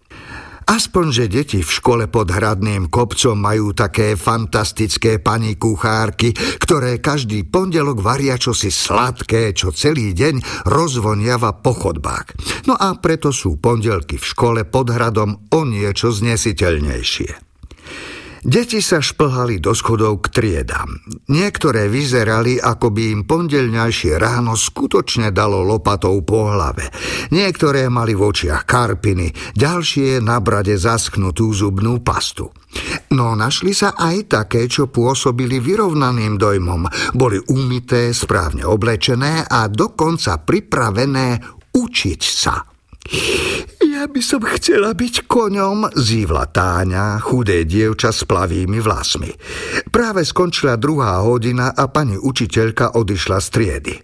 [0.73, 7.45] Aspoň, že deti v škole pod hradným kopcom majú také fantastické pani kuchárky, ktoré každý
[7.45, 12.41] pondelok varia čosi sladké, čo celý deň rozvoniava po chodbách.
[12.65, 17.52] No a preto sú pondelky v škole pod hradom o niečo znesiteľnejšie.
[18.43, 20.99] Deti sa šplhali do schodov k triedam.
[21.31, 26.91] Niektoré vyzerali, ako by im pondelňajšie ráno skutočne dalo lopatou po hlave.
[27.31, 32.51] Niektoré mali v očiach karpiny, ďalšie na brade zaschnutú zubnú pastu.
[33.15, 37.15] No našli sa aj také, čo pôsobili vyrovnaným dojmom.
[37.15, 41.39] Boli umité, správne oblečené a dokonca pripravené
[41.79, 42.59] učiť sa.
[44.03, 49.31] Ja by som chcela byť koňom, zívla Táňa, chudé dievča s plavými vlasmi.
[49.95, 53.95] Práve skončila druhá hodina a pani učiteľka odišla z triedy.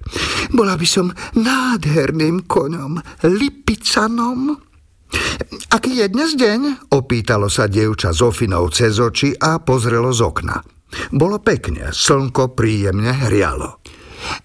[0.55, 4.55] Bola by som nádherným koňom, lipicanom.
[5.75, 6.95] Aký je dnes deň?
[6.95, 10.63] Opýtalo sa dievča Zofinou cez oči a pozrelo z okna.
[11.11, 13.83] Bolo pekne, slnko príjemne hrialo.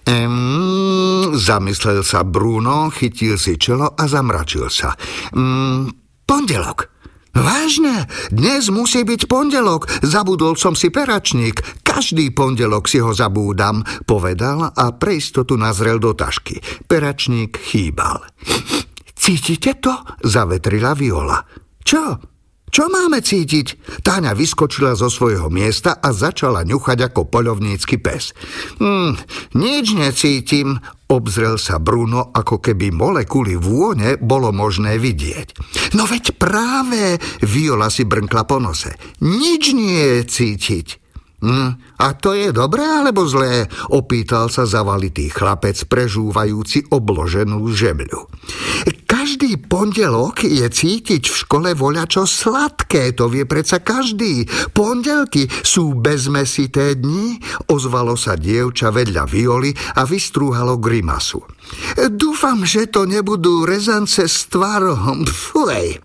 [0.06, 4.94] Ehm, zamyslel sa Bruno, chytil si čelo a zamračil sa.
[5.34, 5.90] Ehm,
[6.28, 6.94] pondelok.
[7.34, 14.70] Vážne, dnes musí byť pondelok, zabudol som si peračník, každý pondelok si ho zabúdam, povedal
[14.70, 16.62] a pre istotu nazrel do tašky.
[16.86, 18.22] Peračník chýbal.
[19.18, 19.98] Cítite to?
[20.22, 21.42] Zavetrila Viola.
[21.82, 22.33] Čo?
[22.74, 24.02] Čo máme cítiť?
[24.02, 28.34] Táňa vyskočila zo svojho miesta a začala ňuchať ako poľovnícky pes.
[28.82, 29.14] Hm,
[29.54, 35.54] nič necítim, obzrel sa Bruno, ako keby molekuly vône bolo možné vidieť.
[35.94, 38.90] No veď práve, Viola si brnkla po nose.
[39.22, 41.03] Nič nie je cítiť.
[41.44, 43.68] Hm, a to je dobré alebo zlé?
[43.92, 48.32] Opýtal sa zavalitý chlapec, prežúvajúci obloženú žemľu.
[49.24, 54.48] Každý pondelok je cítiť v škole voľačo sladké, to vie predsa každý.
[54.72, 57.40] Pondelky sú bezmesité dni,
[57.72, 61.44] ozvalo sa dievča vedľa Violi a vystrúhalo grimasu.
[62.16, 65.28] Dúfam, že to nebudú rezance s tvarom.
[65.28, 66.04] Fuj.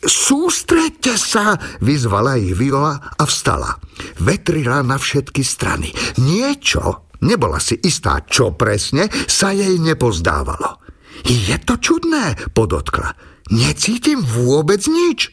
[0.00, 3.76] Sústreďte sa, vyzvala ich Viola a vstala.
[4.16, 5.92] Vetrila na všetky strany.
[6.16, 10.80] Niečo, nebola si istá, čo presne, sa jej nepozdávalo.
[11.28, 13.12] Je to čudné, podotkla.
[13.52, 15.28] Necítim vôbec nič.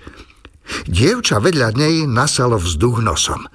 [0.83, 3.47] Dievča vedľa nej nasalo vzduch nosom.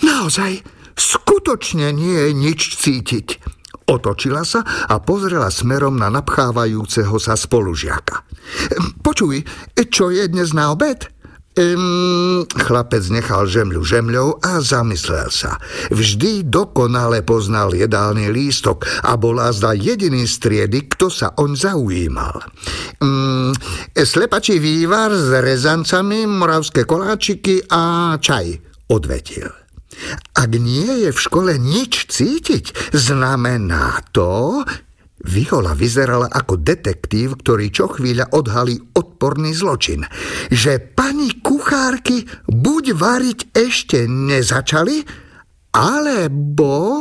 [0.00, 0.64] Naozaj,
[0.96, 3.44] skutočne nie je nič cítiť.
[3.84, 8.24] Otočila sa a pozrela smerom na napchávajúceho sa spolužiaka.
[9.04, 9.44] Počuj,
[9.92, 11.14] čo je dnes na obed?
[11.54, 15.62] Um, chlapec nechal žemľu žemľou a zamyslel sa.
[15.94, 22.42] Vždy dokonale poznal jedálny lístok a bol azda jediný z triedy, kto sa oň zaujímal.
[22.98, 23.54] Um,
[23.94, 28.58] slepačí vývar s rezancami, moravské koláčiky a čaj,
[28.90, 29.63] odvetil.
[30.34, 34.62] Ak nie je v škole nič cítiť, znamená to,
[35.24, 40.04] Viola vyzerala ako detektív, ktorý čo chvíľa odhalí odporný zločin.
[40.52, 45.00] Že pani kuchárky buď variť ešte nezačali,
[45.72, 47.00] alebo...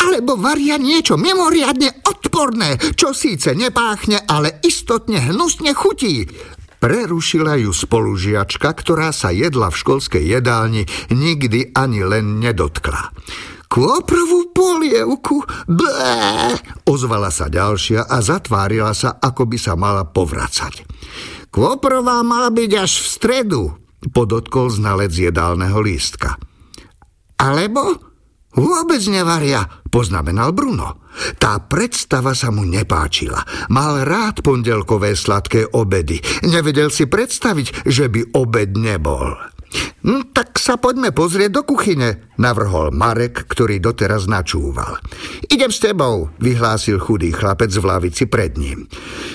[0.00, 6.24] Alebo varia niečo mimoriadne odporné, čo síce nepáchne, ale istotne hnusne chutí.
[6.80, 13.12] Prerušila ju spolužiačka, ktorá sa jedla v školskej jedálni nikdy ani len nedotkla.
[13.70, 15.44] Kôprovú polievku?
[15.68, 16.56] Blé!
[16.88, 20.82] Ozvala sa ďalšia a zatvárila sa, ako by sa mala povracať.
[21.52, 23.62] Kôprová mala byť až v stredu,
[24.10, 26.34] podotkol znalec jedálneho lístka.
[27.38, 28.10] Alebo
[28.50, 29.62] Vôbec nevaria,
[29.94, 30.98] poznamenal Bruno.
[31.36, 33.42] Tá predstava sa mu nepáčila.
[33.72, 36.22] Mal rád pondelkové sladké obedy.
[36.46, 39.34] Nevedel si predstaviť, že by obed nebol.
[40.00, 44.96] Hm, tak sa poďme pozrieť do kuchyne, navrhol Marek, ktorý doteraz načúval.
[45.46, 48.88] Idem s tebou, vyhlásil chudý chlapec v lavici pred ním.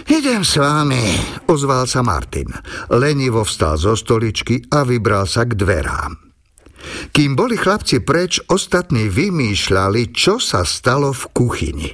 [0.09, 1.05] Idem s vámi,
[1.45, 2.49] ozval sa Martin.
[2.91, 6.24] Lenivo vstal zo stoličky a vybral sa k dverám.
[7.11, 11.89] Kým boli chlapci preč, ostatní vymýšľali, čo sa stalo v kuchyni.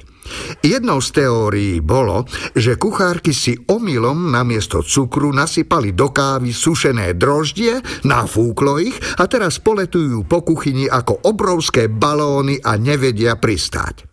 [0.62, 2.24] Jednou z teórií bolo,
[2.54, 9.58] že kuchárky si omylom namiesto cukru nasypali do kávy sušené droždie, nafúklo ich a teraz
[9.58, 14.08] poletujú po kuchyni ako obrovské balóny a nevedia pristáť.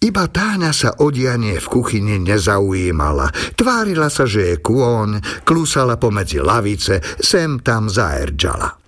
[0.00, 3.28] Iba Táňa sa o v kuchyni nezaujímala.
[3.52, 8.79] Tvárila sa, že je kôň, klusala pomedzi lavice, sem tam zaerdžala.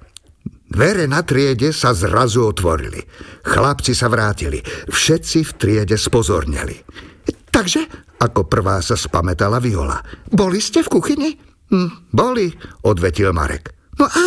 [0.72, 2.96] Dvere na triede sa zrazu otvorili.
[3.44, 4.64] Chlapci sa vrátili.
[4.88, 6.80] Všetci v triede spozorneli.
[7.52, 7.84] Takže,
[8.16, 10.00] ako prvá sa spametala Viola.
[10.32, 11.30] Boli ste v kuchyni?
[11.68, 12.48] Hm, boli,
[12.88, 13.76] odvetil Marek.
[14.00, 14.24] No a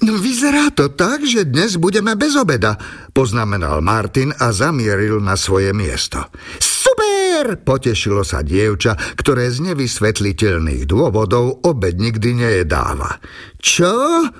[0.00, 2.80] no vyzerá to tak, že dnes budeme bez obeda,
[3.12, 6.24] poznamenal Martin a zamieril na svoje miesto.
[6.56, 7.13] Super!
[7.44, 13.20] Potešilo sa dievča, ktoré z nevysvetliteľných dôvodov obed nikdy nejedáva.
[13.60, 13.92] Čo?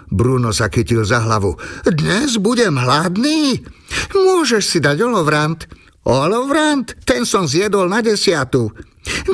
[0.09, 1.53] Bruno sa chytil za hlavu.
[1.85, 3.61] Dnes budem hladný?
[4.17, 5.69] Môžeš si dať olovrant.
[6.09, 6.97] Olovrant?
[7.05, 8.73] Ten som zjedol na desiatu.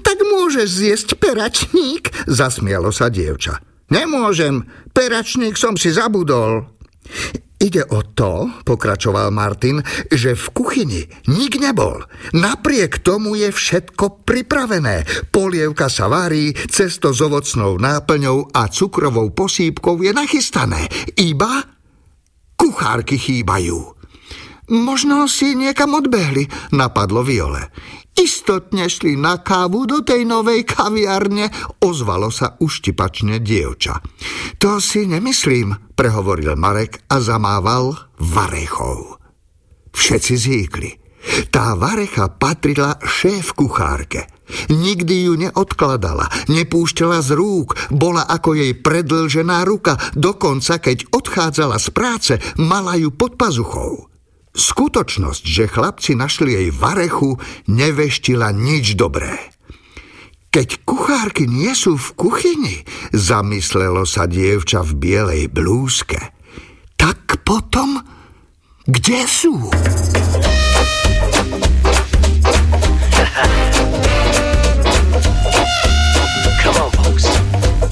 [0.03, 3.63] Tak môžeš zjesť peračník, zasmialo sa dievča.
[3.91, 6.67] Nemôžem, peračník som si zabudol.
[7.61, 12.01] Ide o to, pokračoval Martin, že v kuchyni nik nebol.
[12.33, 15.05] Napriek tomu je všetko pripravené.
[15.29, 20.89] Polievka sa varí, cesto s ovocnou náplňou a cukrovou posýpkou je nachystané.
[21.21, 21.69] Iba
[22.57, 23.93] kuchárky chýbajú.
[24.73, 27.69] Možno si niekam odbehli, napadlo Viole.
[28.19, 31.49] Istotne šli na kávu do tej novej kaviarne,
[31.81, 34.03] ozvalo sa uštipačne dievča.
[34.61, 39.17] To si nemyslím, prehovoril Marek a zamával varechou.
[39.95, 40.91] Všetci zíkli.
[41.53, 44.27] Tá varecha patrila šéf kuchárke.
[44.73, 51.89] Nikdy ju neodkladala, nepúšťala z rúk, bola ako jej predlžená ruka, dokonca keď odchádzala z
[51.95, 54.10] práce, mala ju pod pazuchou.
[54.51, 57.39] Skutočnosť, že chlapci našli jej varechu,
[57.71, 59.39] neveštila nič dobré.
[60.51, 62.83] Keď kuchárky nie sú v kuchyni,
[63.15, 66.35] zamyslelo sa dievča v bielej blúzke,
[66.99, 68.03] tak potom
[68.91, 69.55] kde sú?
[76.59, 77.31] Come on, folks,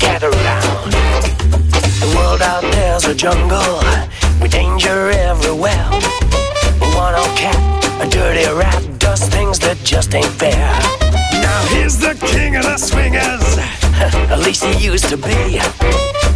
[0.03, 0.91] gather round.
[2.03, 3.79] The world out there's a jungle
[4.43, 5.87] with danger everywhere.
[7.19, 7.59] Old cat,
[8.01, 10.69] a dirty rat, does things that just ain't fair.
[11.43, 13.47] Now here's the king of the swingers.
[14.33, 15.59] At least he used to be.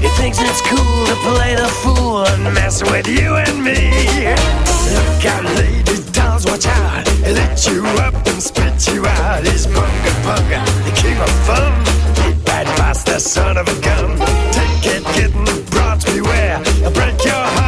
[0.03, 3.79] He thinks it's cool to play the fool and mess with you and me.
[4.97, 7.07] Look out, ladies, dolls, watch out.
[7.23, 9.45] He'll let you up and spit you out.
[9.45, 11.73] He's Bunga Bunga, the king of fun.
[12.45, 14.19] Bad boss, the son of a gun.
[14.51, 16.59] Take it, getting broads beware.
[16.83, 17.62] He'll break your heart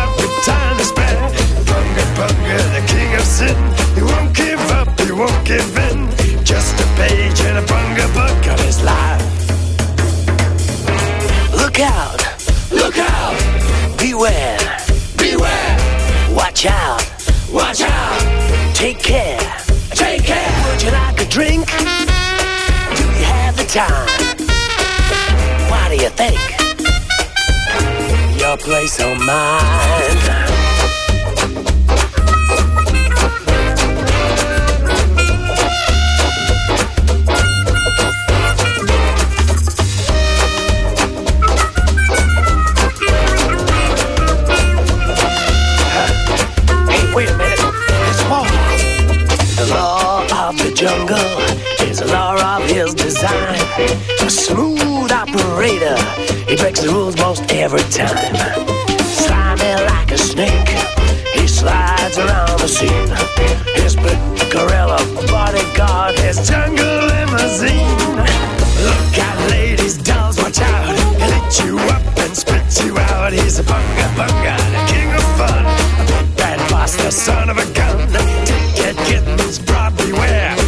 [3.37, 6.09] He won't give up, he won't give in.
[6.45, 9.20] Just a page in a Bunga book of his life.
[11.53, 12.22] Look out,
[12.70, 13.35] look out,
[13.99, 14.57] beware,
[15.18, 15.76] beware.
[16.30, 17.03] watch out,
[17.53, 19.41] Watch out, take care.
[19.91, 20.70] take care.
[20.70, 21.66] Would you like a drink?
[21.66, 24.07] Do you have the time?
[25.68, 26.39] What do you think?
[28.41, 30.64] Your place or mine?
[50.85, 51.16] Jungle
[51.89, 53.59] is a law of his design.
[54.20, 55.97] A smooth operator,
[56.47, 58.37] he breaks the rules most every time.
[59.01, 60.68] Slimy like a snake,
[61.32, 63.09] he slides around the scene.
[63.80, 64.20] His big
[64.53, 65.01] gorilla
[65.32, 67.97] bodyguard, his jungle limousine.
[68.85, 70.85] Look out, ladies, dolls, watch out.
[71.18, 73.32] He'll eat you up and spit you out.
[73.32, 75.64] He's a bunga bunga, the king of fun.
[75.64, 77.97] A big bad boss, the son of a gun.
[78.45, 80.64] Take it, kittens, broad beware.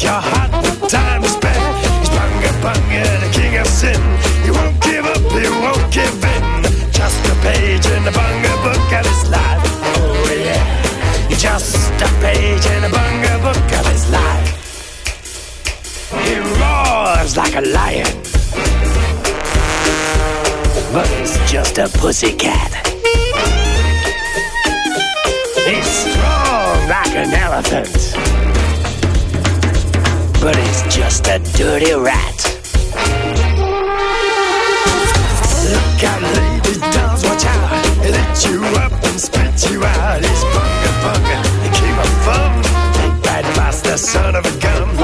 [0.00, 1.52] Your heart with time to spare.
[2.00, 4.00] He's bunga bunga, the king of sin.
[4.44, 6.62] He won't give up, he won't give in.
[6.90, 9.60] Just a page in the bunga book of his life.
[10.00, 14.48] Oh yeah, Just a page in a bunga book of his life.
[16.24, 18.14] he roars like a lion.
[20.92, 22.72] But he's just a pussycat.
[25.68, 28.39] He's strong like an elephant.
[30.40, 32.38] But he's just a dirty rat.
[35.68, 37.84] Look out, ladies, dolls, watch out.
[38.00, 40.20] He'll eat you up and spit you out.
[40.22, 41.38] He's bunga bunga,
[41.76, 42.62] king of fun.
[42.96, 44.99] Big bad boss, the son of a in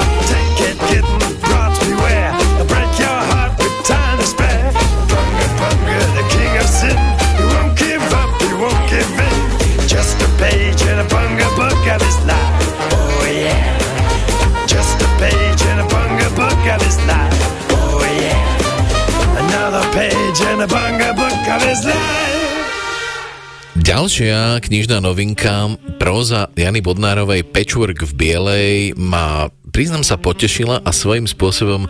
[23.76, 31.28] Ďalšia knižná novinka, próza Jany Bodnárovej Patchwork v bielej má priznam sa potešila a svojím
[31.28, 31.84] spôsobom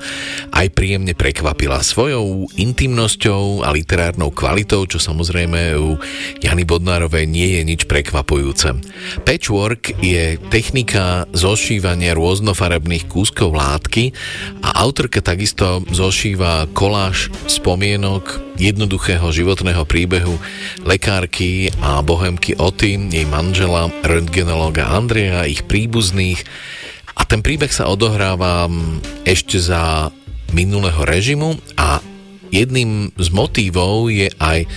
[0.51, 5.95] aj príjemne prekvapila svojou intimnosťou a literárnou kvalitou, čo samozrejme u
[6.43, 8.83] Jany Bodnárovej nie je nič prekvapujúce.
[9.23, 14.11] Patchwork je technika zošívania rôznofarebných kúskov látky
[14.67, 20.35] a autorka takisto zošíva koláž spomienok jednoduchého životného príbehu
[20.83, 26.43] lekárky a bohemky Oty, jej manžela, röntgenologa Andreja, ich príbuzných,
[27.17, 28.69] a ten príbeh sa odohráva
[29.25, 30.13] ešte za
[30.53, 31.99] minulého režimu a
[32.55, 34.69] jedným z motívov je aj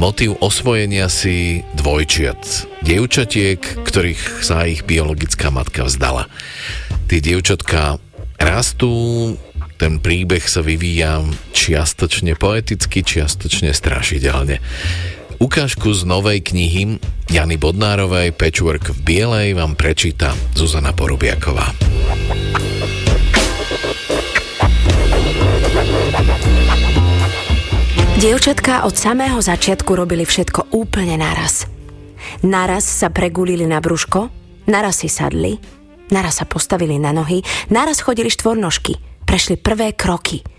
[0.00, 2.70] motív osvojenia si dvojčiat.
[2.80, 6.32] Dievčatiek, ktorých sa ich biologická matka vzdala.
[7.10, 8.00] Tie dievčatka
[8.40, 9.36] rastú,
[9.76, 14.62] ten príbeh sa vyvíja čiastočne poeticky, čiastočne strašidelne.
[15.42, 21.66] Ukážku z novej knihy Jany Bodnárovej Patchwork v bielej vám prečíta Zuzana Porubiaková.
[28.22, 31.66] Dievčatka od samého začiatku robili všetko úplne naraz.
[32.46, 34.30] Naraz sa pregulili na brúško,
[34.70, 35.58] naraz si sadli,
[36.14, 38.94] naraz sa postavili na nohy, naraz chodili štvornožky,
[39.26, 40.46] prešli prvé kroky–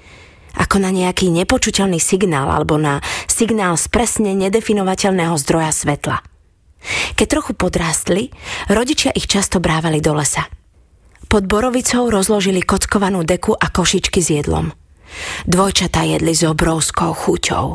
[0.53, 6.21] ako na nejaký nepočuteľný signál alebo na signál z presne nedefinovateľného zdroja svetla.
[7.15, 8.29] Keď trochu podrástli,
[8.67, 10.45] rodičia ich často brávali do lesa.
[11.31, 14.69] Pod borovicou rozložili kockovanú deku a košičky s jedlom.
[15.47, 17.65] Dvojčatá jedli s obrovskou chuťou.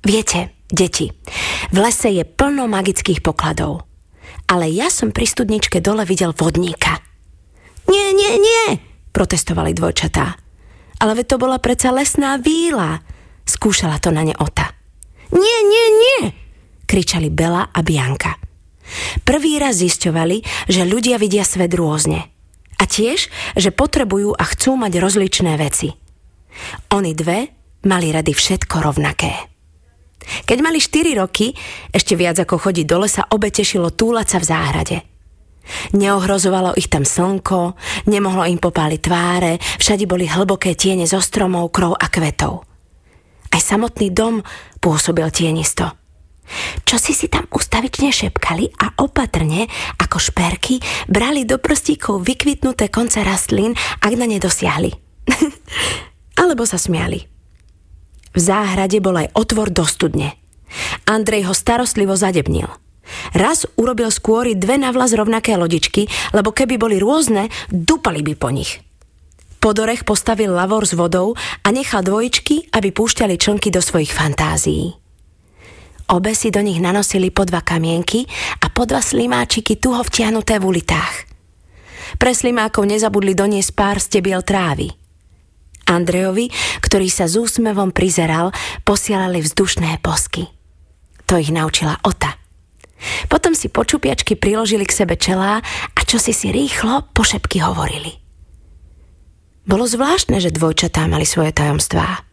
[0.00, 1.12] Viete, deti,
[1.70, 3.84] v lese je plno magických pokladov.
[4.50, 6.98] Ale ja som pri studničke dole videl vodníka.
[7.86, 8.66] Nie, nie, nie,
[9.14, 10.49] protestovali dvojčatá.
[11.00, 13.00] Ale to bola predsa lesná víla.
[13.48, 14.68] Skúšala to na ne Ota.
[15.32, 16.20] Nie, nie, nie,
[16.84, 18.36] kričali Bela a Bianka.
[19.24, 22.28] Prvý raz zisťovali, že ľudia vidia svet rôzne.
[22.76, 25.94] A tiež, že potrebujú a chcú mať rozličné veci.
[26.92, 27.48] Oni dve
[27.86, 29.32] mali rady všetko rovnaké.
[30.20, 31.54] Keď mali 4 roky,
[31.94, 34.98] ešte viac ako chodiť do lesa, obe tešilo túlať sa v záhrade–
[35.94, 37.74] Neohrozovalo ich tam slnko,
[38.10, 42.66] nemohlo im popáliť tváre, všade boli hlboké tiene zo stromov, krov a kvetov.
[43.50, 44.42] Aj samotný dom
[44.78, 45.90] pôsobil tienisto.
[46.82, 49.70] Čo si si tam ustavične šepkali a opatrne,
[50.02, 54.90] ako šperky, brali do prstíkov vykvitnuté konce rastlín, ak na ne dosiahli.
[56.42, 57.22] Alebo sa smiali.
[58.34, 60.34] V záhrade bol aj otvor do studne.
[61.06, 62.70] Andrej ho starostlivo zadebnil–
[63.36, 68.80] Raz urobil skôr dve navlas rovnaké lodičky, lebo keby boli rôzne, dupali by po nich.
[69.60, 74.96] Podorech postavil lavor s vodou a nechal dvojičky, aby púšťali člnky do svojich fantázií.
[76.10, 78.24] Obe si do nich nanosili po dva kamienky
[78.64, 81.28] a po dva slimáčiky tuho vtiahnuté v ulitách.
[82.16, 84.90] Pre slimákov nezabudli doniesť pár stebiel trávy.
[85.86, 86.50] Andrejovi,
[86.82, 88.50] ktorý sa s úsmevom prizeral,
[88.82, 90.48] posielali vzdušné posky.
[91.30, 92.39] To ich naučila Ota.
[93.28, 95.60] Potom si počupiačky priložili k sebe čelá
[95.96, 98.20] a čo si si rýchlo pošepky hovorili.
[99.68, 102.26] Bolo zvláštne, že dvojčatá mali svoje tajomstvá.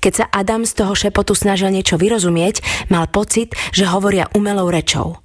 [0.00, 5.18] Keď sa Adam z toho šepotu snažil niečo vyrozumieť, mal pocit, že hovoria umelou rečou.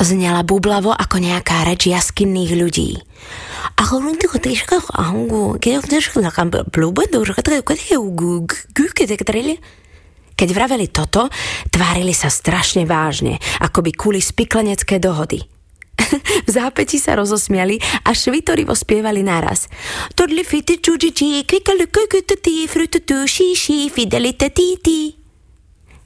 [0.00, 3.04] Znela bublavo ako nejaká reč jaskinných ľudí.
[3.76, 4.32] A hovorím to
[8.96, 9.20] keď
[10.40, 11.28] keď vraveli toto,
[11.68, 15.44] tvárili sa strašne vážne, ako by kuli spiklenecké dohody.
[16.48, 17.76] v zápäti sa rozosmiali
[18.08, 19.68] a švitorivo spievali naraz.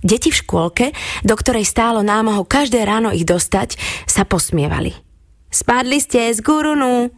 [0.04, 0.90] Deti v škôlke,
[1.22, 4.92] do ktorej stálo námaho každé ráno ich dostať, sa posmievali.
[5.48, 7.14] Spadli ste z gurunu,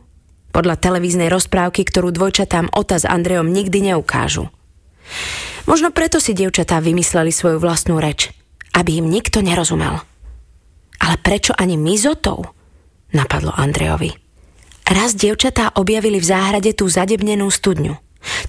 [0.52, 4.52] podľa televíznej rozprávky, ktorú dvojčatám Ota s Andreom nikdy neukážu.
[5.66, 8.30] Možno preto si dievčatá vymysleli svoju vlastnú reč,
[8.70, 9.98] aby im nikto nerozumel.
[11.02, 12.54] Ale prečo ani my zotov?
[13.10, 14.14] Napadlo Andrejovi.
[14.86, 17.98] Raz dievčatá objavili v záhrade tú zadebnenú studňu.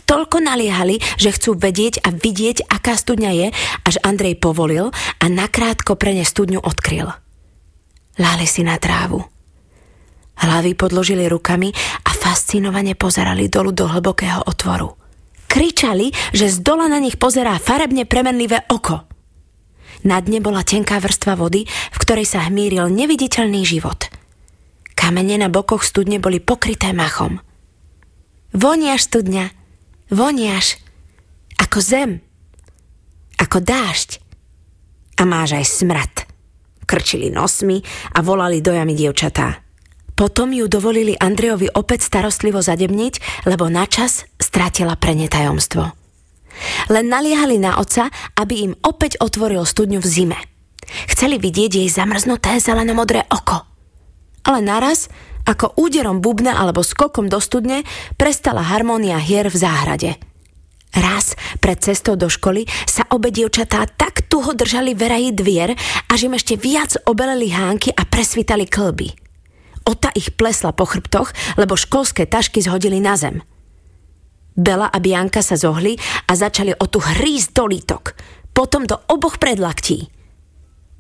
[0.06, 3.48] Toľko naliehali, že chcú vedieť a vidieť, aká studňa je,
[3.82, 7.10] až Andrej povolil a nakrátko pre ne studňu odkryl.
[8.22, 9.26] Láli si na trávu.
[10.38, 11.74] Hlavy podložili rukami
[12.06, 14.94] a fascinovane pozerali dolu do hlbokého otvoru–
[15.48, 19.08] Kričali, že z dola na nich pozerá farebne premenlivé oko.
[20.06, 24.08] Na dne bola tenká vrstva vody, v ktorej sa hmíril neviditeľný život.
[24.94, 27.42] Kamene na bokoch studne boli pokryté machom.
[28.54, 29.52] Voniaš studňa,
[30.14, 30.80] voniaš,
[31.58, 32.12] ako zem,
[33.42, 34.22] ako dážď.
[35.18, 36.14] A máš aj smrad.
[36.88, 37.82] Krčili nosmi
[38.16, 39.67] a volali dojami dievčatá.
[40.18, 45.94] Potom ju dovolili Andrejovi opäť starostlivo zadebniť, lebo načas stratila pre ne tajomstvo.
[46.90, 50.40] Len naliehali na oca, aby im opäť otvoril studňu v zime.
[51.14, 53.62] Chceli vidieť jej zamrznuté zelenomodré oko.
[54.42, 55.06] Ale naraz,
[55.46, 57.86] ako úderom bubna alebo skokom do studne,
[58.18, 60.12] prestala harmónia hier v záhrade.
[60.98, 65.78] Raz pred cestou do školy sa obe dievčatá tak tuho držali verají dvier,
[66.10, 69.27] až im ešte viac obeleli hánky a presvítali klby.
[69.88, 73.40] Ota ich plesla po chrbtoch, lebo školské tašky zhodili na zem.
[74.58, 75.96] Bela a Bianka sa zohli
[76.28, 78.04] a začali o tu hrísť do lítok.
[78.52, 80.12] Potom do oboch predlaktí.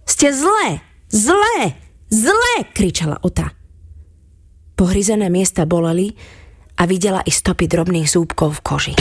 [0.07, 0.79] Ste zlé!
[1.11, 1.75] Zlé!
[2.07, 2.55] Zlé!
[2.71, 3.51] kričala Ota.
[4.77, 6.13] Pohryzené miesta boleli
[6.77, 8.93] a videla i stopy drobných zúbkov v koži.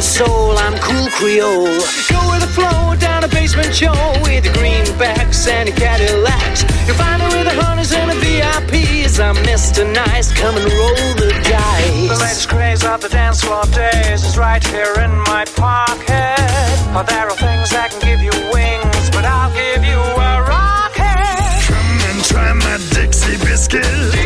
[0.00, 1.76] And soul, I'm cool Creole.
[2.08, 3.92] Go with the flow down a basement show
[4.24, 6.64] with the greenbacks and the Cadillacs.
[6.86, 9.20] You'll find her with the hunters and the VIPs.
[9.20, 9.84] I'm Mr.
[9.84, 12.08] Nice, come and roll the dice.
[12.08, 16.40] The latest craze of the dance floor days is right here in my pocket.
[16.96, 21.60] Oh, there are things that can give you wings, but I'll give you a rocket.
[21.68, 24.19] Come and try my Dixie biscuit.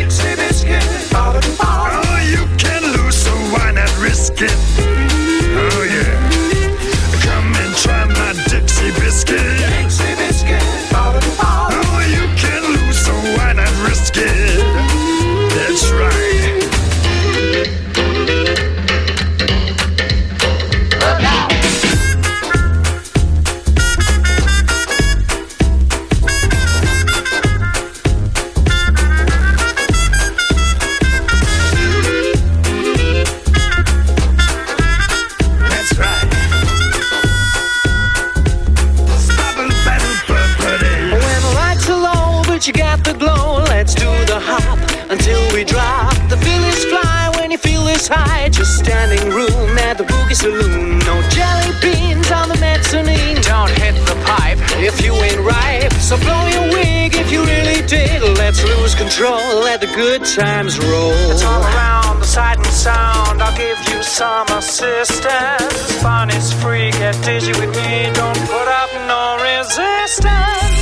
[45.15, 46.13] Until we drop.
[46.27, 48.49] The feelings fly when you feel this high.
[48.49, 50.99] Just standing room at the boogie saloon.
[51.09, 53.39] No jelly beans on the mezzanine.
[53.41, 54.59] Don't hit the pipe
[54.89, 55.89] if you ain't right.
[56.07, 58.21] So blow your wig if you really dig.
[58.41, 61.31] Let's lose control, let the good times roll.
[61.31, 63.41] It's all around the sight and sound.
[63.41, 66.01] I'll give you some assistance.
[66.03, 68.11] Fun is free, get dizzy with me.
[68.13, 70.74] Don't put up no resistance.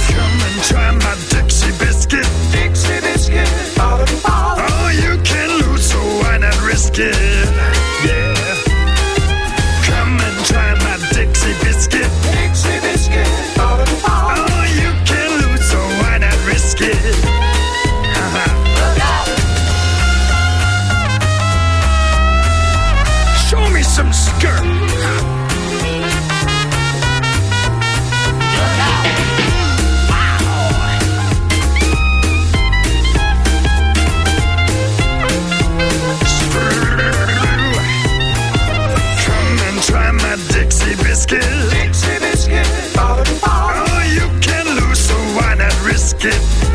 [46.25, 46.72] It?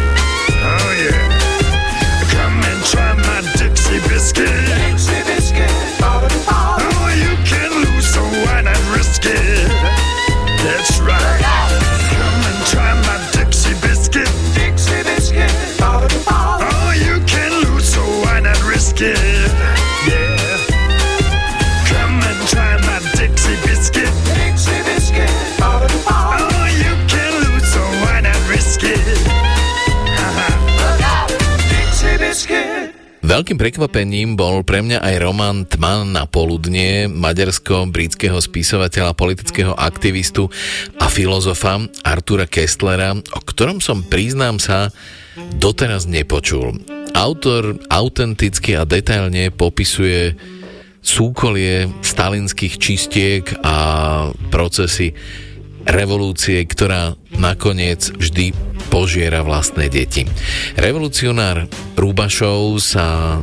[33.39, 40.51] Veľkým prekvapením bol pre mňa aj román Tma na poludnie maďarsko-britského spisovateľa, politického aktivistu
[40.99, 44.91] a filozofa Artura Kestlera, o ktorom som, priznám sa,
[45.55, 46.83] doteraz nepočul.
[47.15, 50.35] Autor autenticky a detailne popisuje
[50.99, 53.77] súkolie stalinských čistiek a
[54.51, 55.15] procesy
[55.87, 58.51] revolúcie, ktorá nakoniec vždy
[58.89, 60.27] požiera vlastné deti.
[60.75, 63.39] Revolucionár Rúbašov sa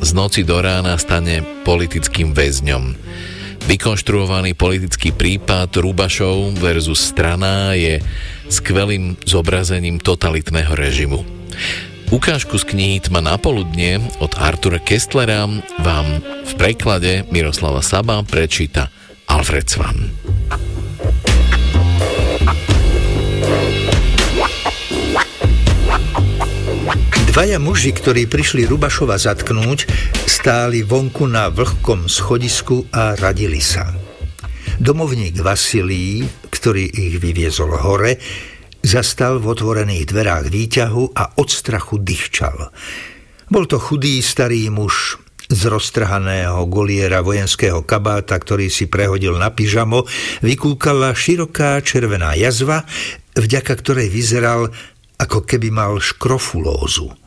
[0.00, 2.96] z noci do rána stane politickým väzňom.
[3.64, 8.00] Vykonštruovaný politický prípad Rúbašov versus strana je
[8.52, 11.24] skvelým zobrazením totalitného režimu.
[12.12, 15.48] Ukážku z knihy Tma na poludne od Artura Kestlera
[15.80, 16.06] vám
[16.44, 18.92] v preklade Miroslava Saba prečíta
[19.24, 20.12] Alfred Svan.
[27.34, 29.90] Dvaja muži, ktorí prišli Rubašova zatknúť,
[30.22, 33.90] stáli vonku na vlhkom schodisku a radili sa.
[34.78, 38.22] Domovník Vasilí, ktorý ich vyviezol hore,
[38.86, 42.70] zastal v otvorených dverách výťahu a od strachu dychčal.
[43.50, 45.18] Bol to chudý starý muž
[45.50, 50.06] z roztrhaného goliera vojenského kabáta, ktorý si prehodil na pyžamo,
[50.38, 52.86] vykúkala široká červená jazva,
[53.34, 54.70] vďaka ktorej vyzeral,
[55.18, 57.23] ako keby mal škrofulózu.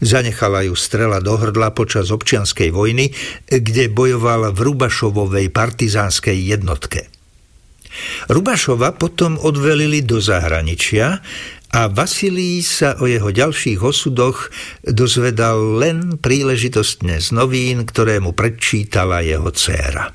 [0.00, 3.10] Zanechala ju strela do hrdla počas občianskej vojny,
[3.48, 7.10] kde bojoval v Rubašovovej partizánskej jednotke.
[8.26, 11.22] Rubašova potom odvelili do zahraničia
[11.74, 14.50] a Vasilí sa o jeho ďalších osudoch
[14.86, 20.14] dozvedal len príležitostne z novín, ktoré mu predčítala jeho dcéra.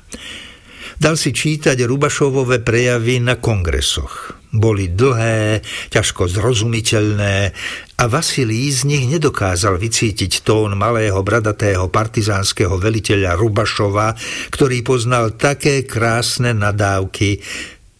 [1.00, 4.39] Dal si čítať Rubašovové prejavy na kongresoch.
[4.50, 5.62] Boli dlhé,
[5.94, 7.54] ťažko zrozumiteľné
[8.02, 14.18] a Vasilí z nich nedokázal vycítiť tón malého bradatého partizánskeho veliteľa Rubašova,
[14.50, 17.38] ktorý poznal také krásne nadávky,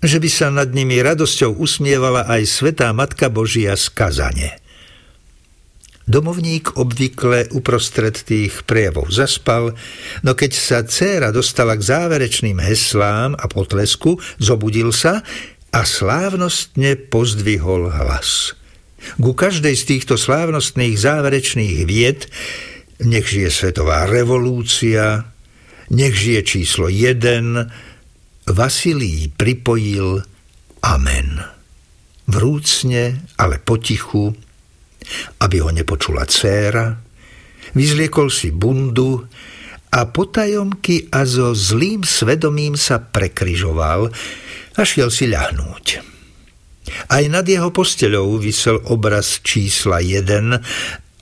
[0.02, 4.58] že by sa nad nimi radosťou usmievala aj Svetá Matka Božia z Kazane.
[6.10, 9.78] Domovník obvykle uprostred tých prejavov zaspal,
[10.26, 15.22] no keď sa dcéra dostala k záverečným heslám a potlesku, zobudil sa
[15.70, 18.58] a slávnostne pozdvihol hlas.
[19.16, 22.28] Ku každej z týchto slávnostných záverečných vied
[23.00, 25.24] nech žije svetová revolúcia,
[25.88, 30.20] nech žije číslo 1, Vasilí pripojil
[30.84, 31.40] Amen.
[32.30, 34.34] Vrúcne, ale potichu,
[35.40, 36.98] aby ho nepočula dcéra,
[37.74, 39.22] vyzliekol si bundu
[39.90, 44.10] a potajomky a so zlým svedomím sa prekryžoval
[44.80, 45.86] a šiel si ľahnúť.
[47.12, 50.56] Aj nad jeho posteľou vysel obraz čísla 1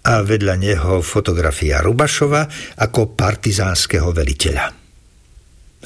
[0.06, 2.46] a vedľa neho fotografia Rubašova
[2.78, 4.66] ako partizánskeho veliteľa.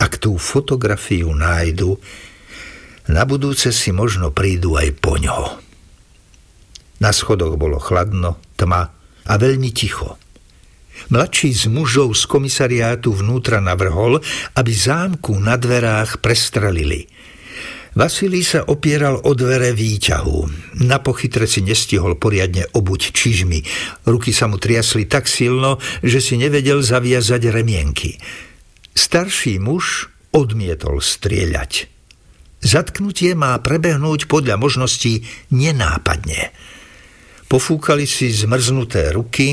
[0.05, 1.97] Ak tú fotografiu nájdu,
[3.09, 5.59] na budúce si možno prídu aj po ňoho.
[7.03, 8.93] Na schodoch bolo chladno, tma
[9.27, 10.21] a veľmi ticho.
[11.09, 14.23] Mladší z mužov z komisariátu vnútra navrhol,
[14.55, 17.11] aby zámku na dverách prestrelili.
[17.93, 20.39] Vasilí sa opieral o dvere výťahu.
[20.89, 23.61] Na pochytre si nestihol poriadne obuť čižmy.
[24.09, 28.17] Ruky sa mu triasli tak silno, že si nevedel zaviazať remienky.
[28.97, 31.93] Starší muž odmietol strieľať.
[32.65, 36.49] Zatknutie má prebehnúť podľa možností nenápadne.
[37.45, 39.53] Pofúkali si zmrznuté ruky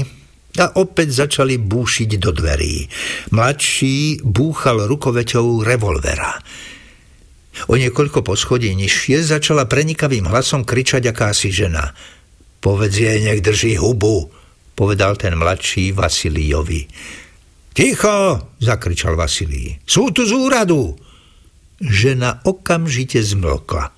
[0.55, 2.87] a opäť začali búšiť do dverí.
[3.35, 6.39] Mladší búchal rukoveťou revolvera.
[7.67, 11.91] O niekoľko poschodí nižšie začala prenikavým hlasom kričať akási žena.
[12.63, 14.31] Povedz jej, nech drží hubu,
[14.75, 16.87] povedal ten mladší Vasilíjovi.
[17.75, 19.79] Ticho, zakričal Vasilí.
[19.83, 20.95] Sú tu z úradu.
[21.79, 23.95] Žena okamžite zmlkla.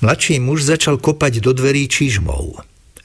[0.00, 2.56] Mladší muž začal kopať do dverí čižmou.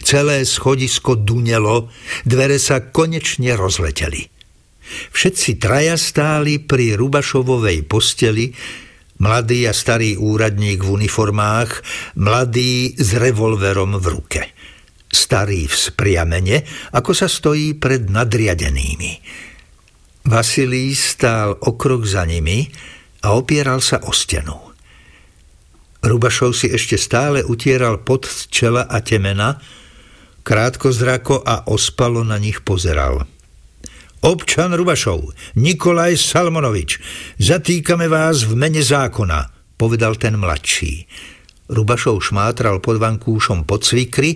[0.06, 1.92] Celé schodisko dunelo,
[2.24, 4.32] dvere sa konečne rozleteli.
[5.12, 8.54] Všetci traja stáli pri Rubašovovej posteli,
[9.20, 11.72] mladý a starý úradník v uniformách,
[12.20, 14.42] mladý s revolverom v ruke.
[15.08, 16.58] Starý v spriamene,
[16.92, 19.12] ako sa stojí pred nadriadenými.
[20.26, 22.66] Vasilí stál okrok za nimi
[23.24, 24.58] a opieral sa o stenu.
[26.06, 29.58] Rubašov si ešte stále utieral pod čela a temena,
[30.46, 33.26] krátko zrako a ospalo na nich pozeral.
[34.26, 36.98] Občan Rubašov, Nikolaj Salmonovič,
[37.38, 41.06] zatýkame vás v mene zákona, povedal ten mladší.
[41.70, 44.34] Rubašov šmátral pod vankúšom pod cvikry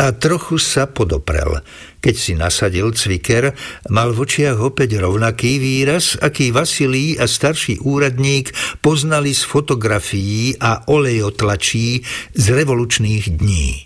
[0.00, 1.60] a trochu sa podoprel.
[2.00, 3.52] Keď si nasadil cviker,
[3.92, 10.88] mal v očiach opäť rovnaký výraz, aký Vasilí a starší úradník poznali z fotografií a
[10.88, 12.00] olejotlačí
[12.32, 13.84] z revolučných dní.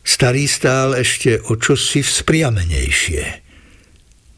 [0.00, 3.39] Starý stál ešte o čosi vzpriamenejšie.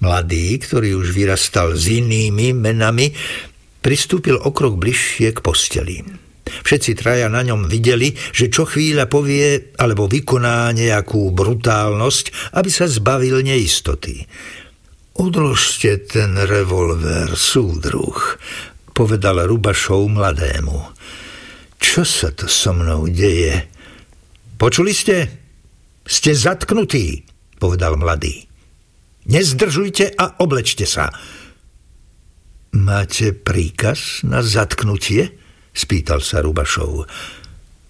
[0.02, 3.14] Mladý, ktorý už vyrastal s inými menami,
[3.78, 6.02] pristúpil o krok bližšie k posteli.
[6.42, 12.90] Všetci traja na ňom videli, že čo chvíľa povie alebo vykoná nejakú brutálnosť, aby sa
[12.90, 14.26] zbavil neistoty.
[15.22, 18.18] Odložte ten revolver, súdruh,
[18.90, 20.78] povedal Rubašov mladému.
[21.78, 23.70] Čo sa to so mnou deje?
[24.58, 25.30] Počuli ste?
[26.02, 27.22] Ste zatknutí,
[27.62, 28.51] povedal mladý.
[29.27, 31.11] Nezdržujte a oblečte sa.
[32.73, 35.39] Máte príkaz na zatknutie?
[35.73, 37.09] spýtal sa Rubašov.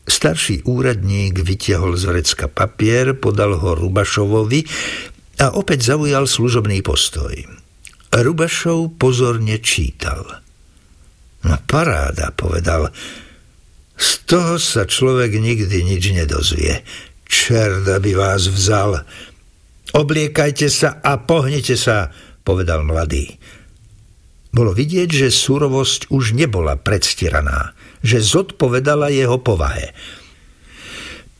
[0.02, 4.66] Starší úradník vytiahol z vrecka papier, podal ho Rubašovovi
[5.38, 7.34] a opäť zaujal služobný postoj.
[8.10, 10.42] Rubašov pozorne čítal.
[11.42, 12.90] No paráda, povedal.
[13.98, 16.82] Z toho sa človek nikdy nič nedozvie.
[17.26, 19.06] Čert, aby vás vzal.
[19.92, 22.08] Obliekajte sa a pohnite sa,
[22.42, 23.36] povedal mladý.
[24.52, 27.72] Bolo vidieť, že surovosť už nebola predstieraná,
[28.04, 29.96] že zodpovedala jeho povahe.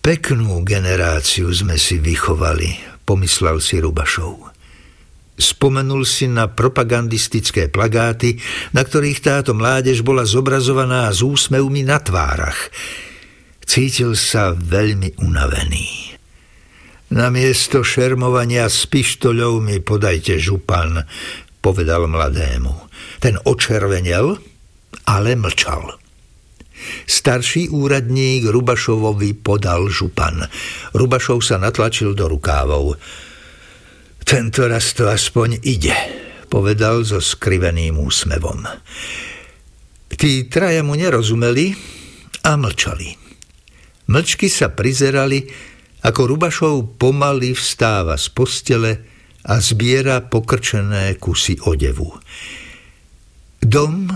[0.00, 4.52] Peknú generáciu sme si vychovali, pomyslel si Rubašov.
[5.36, 8.36] Spomenul si na propagandistické plagáty,
[8.76, 12.68] na ktorých táto mládež bola zobrazovaná s úsmevmi na tvárach.
[13.64, 16.11] Cítil sa veľmi unavený.
[17.12, 21.04] Namiesto šermovania s pištoľou mi podajte župan,
[21.60, 22.72] povedal mladému.
[23.20, 24.40] Ten očervenel,
[25.04, 25.92] ale mlčal.
[27.04, 30.40] Starší úradník Rubašovovi podal župan.
[30.96, 32.96] Rubašov sa natlačil do rukávov.
[34.24, 35.92] Tento raz to aspoň ide,
[36.48, 38.64] povedal so skriveným úsmevom.
[40.08, 41.76] Tí traja mu nerozumeli
[42.48, 43.20] a mlčali.
[44.08, 45.71] Mlčky sa prizerali,
[46.02, 48.92] ako Rubašov pomaly vstáva z postele
[49.46, 52.10] a zbiera pokrčené kusy odevu.
[53.62, 54.10] Dom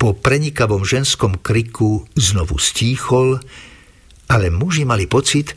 [0.00, 3.40] po prenikavom ženskom kriku znovu stíchol,
[4.28, 5.52] ale muži mali pocit,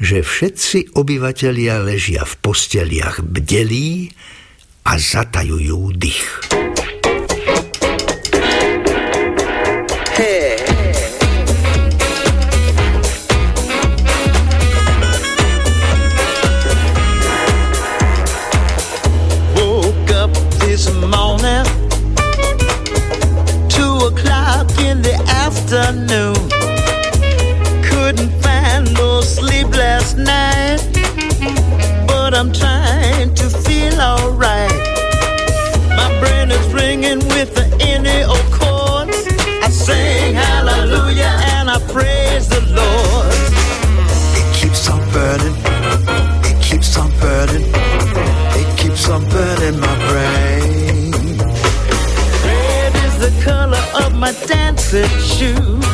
[0.00, 4.10] že všetci obyvatelia ležia v posteliach bdelí
[4.86, 6.26] a zatajujú dých.
[32.40, 34.72] I'm trying to feel alright.
[35.90, 39.28] My brain is ringing with the inner chords.
[39.62, 43.34] I sing hallelujah and I praise the Lord.
[44.40, 45.54] It keeps on burning,
[46.48, 47.66] it keeps on burning,
[48.56, 51.36] it keeps on burning my brain.
[52.42, 55.89] Red is the color of my dancing shoes.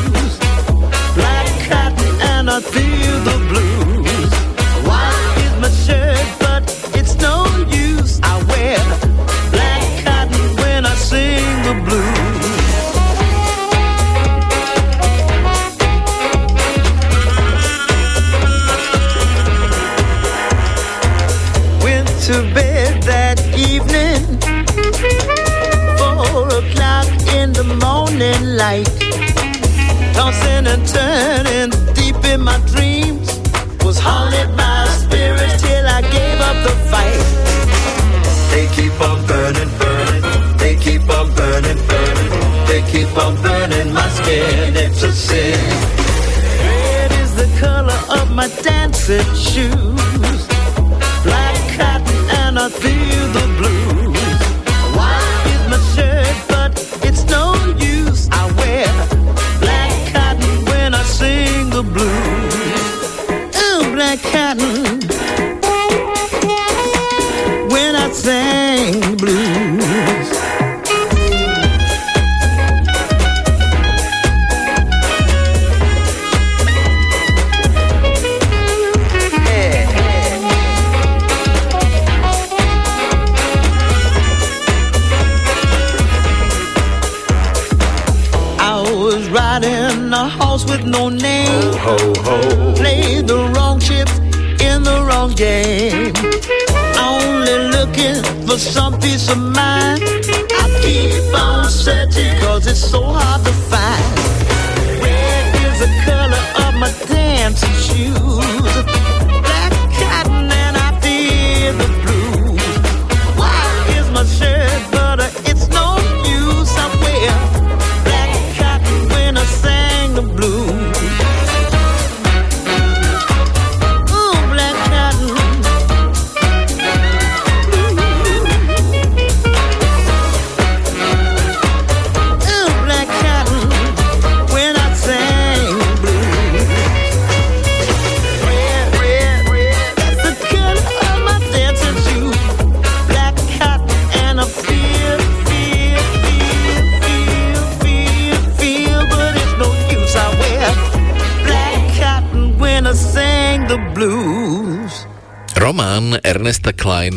[28.17, 28.87] Morning light.
[30.13, 33.27] Tossing and turning deep in my dreams,
[33.83, 37.21] was haunted by spirits till I gave up the fight.
[38.51, 40.57] They keep on burning, burning.
[40.57, 42.31] They keep on burning, burning.
[42.65, 44.75] They keep on burning my skin.
[44.75, 45.59] It's a sin.
[46.65, 49.86] Red is the color of my dancing shoes.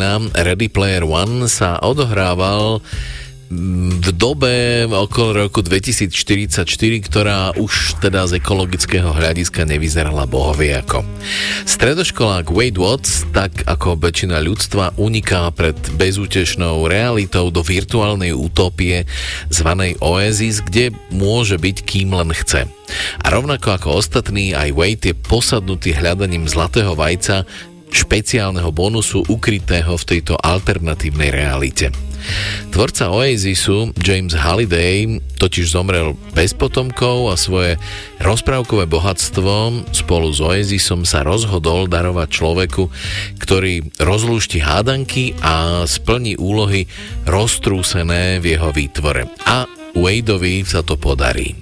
[0.01, 2.81] 1 Ready Player One sa odohrával
[3.51, 6.63] v dobe okolo roku 2044,
[7.05, 11.03] ktorá už teda z ekologického hľadiska nevyzerala bohovie ako.
[11.67, 19.05] Stredoškolák Wade Watts, tak ako väčšina ľudstva, uniká pred bezútešnou realitou do virtuálnej utopie
[19.51, 22.71] zvanej Oasis, kde môže byť kým len chce.
[23.23, 27.43] A rovnako ako ostatní, aj Wade je posadnutý hľadaním zlatého vajca,
[28.11, 31.95] špeciálneho bonusu ukrytého v tejto alternatívnej realite.
[32.75, 37.79] Tvorca Oasisu James Halliday totiž zomrel bez potomkov a svoje
[38.19, 42.91] rozprávkové bohatstvo spolu s Oasisom sa rozhodol darovať človeku,
[43.39, 46.91] ktorý rozlúšti hádanky a splní úlohy
[47.31, 49.31] roztrúsené v jeho výtvore.
[49.47, 51.55] A Wadeovi sa to podarí.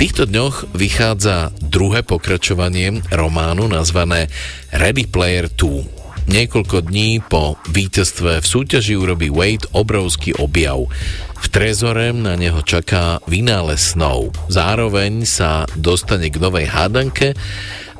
[0.00, 4.32] Týchto dňoch vychádza druhé pokračovanie románu nazvané
[4.72, 6.24] Ready Player 2.
[6.24, 10.88] Niekoľko dní po víťazstve v súťaži urobí Wade obrovský objav.
[11.36, 14.32] V trezore na neho čaká vynález snov.
[14.48, 17.36] Zároveň sa dostane k novej hádanke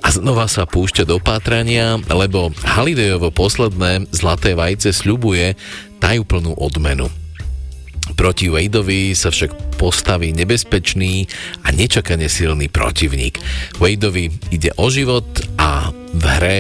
[0.01, 5.53] a znova sa púšťa do pátrania, lebo Halidejovo posledné zlaté vajce sľubuje
[6.01, 7.13] tajúplnú odmenu.
[8.15, 11.27] Proti Wadeovi sa však postaví nebezpečný
[11.65, 13.41] a nečakane silný protivník.
[13.81, 15.27] Wadeovi ide o život
[15.57, 16.57] a v hre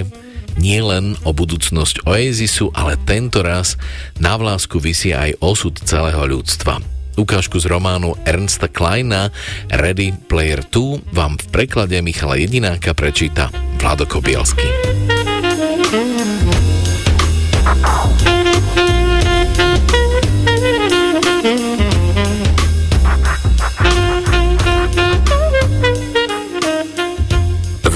[0.58, 3.78] nie len o budúcnosť Oasisu, ale tento raz
[4.18, 6.82] na vlásku vysí aj osud celého ľudstva.
[7.18, 9.28] Ukážku z románu Ernsta Kleina
[9.68, 14.64] Ready Player 2 vám v preklade Michala Jedináka prečíta Vlado Kobielsky.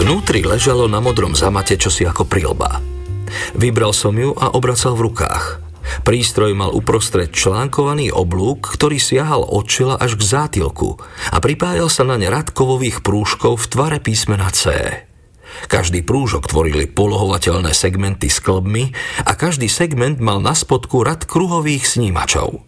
[0.04, 2.76] Vnútri ležalo na modrom zamate čosi ako prilba.
[3.56, 5.64] Vybral som ju a obracal v rukách.
[6.04, 11.00] Prístroj mal uprostred článkovaný oblúk, ktorý siahal od čela až k zátilku
[11.32, 14.76] a pripájal sa na ne rad kovových prúžkov v tvare písmena C.
[15.72, 18.92] Každý prúžok tvorili polohovateľné segmenty s klbmi
[19.24, 22.60] a každý segment mal na spodku rad kruhových snímačov.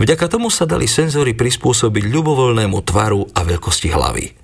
[0.00, 4.26] Vďaka tomu sa dali senzory prispôsobiť ľubovoľnému tvaru a veľkosti hlavy–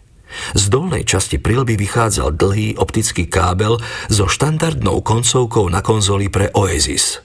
[0.55, 3.81] z dolnej časti prilby vychádzal dlhý optický kábel
[4.13, 7.21] so štandardnou koncovkou na konzoli pre Oasis.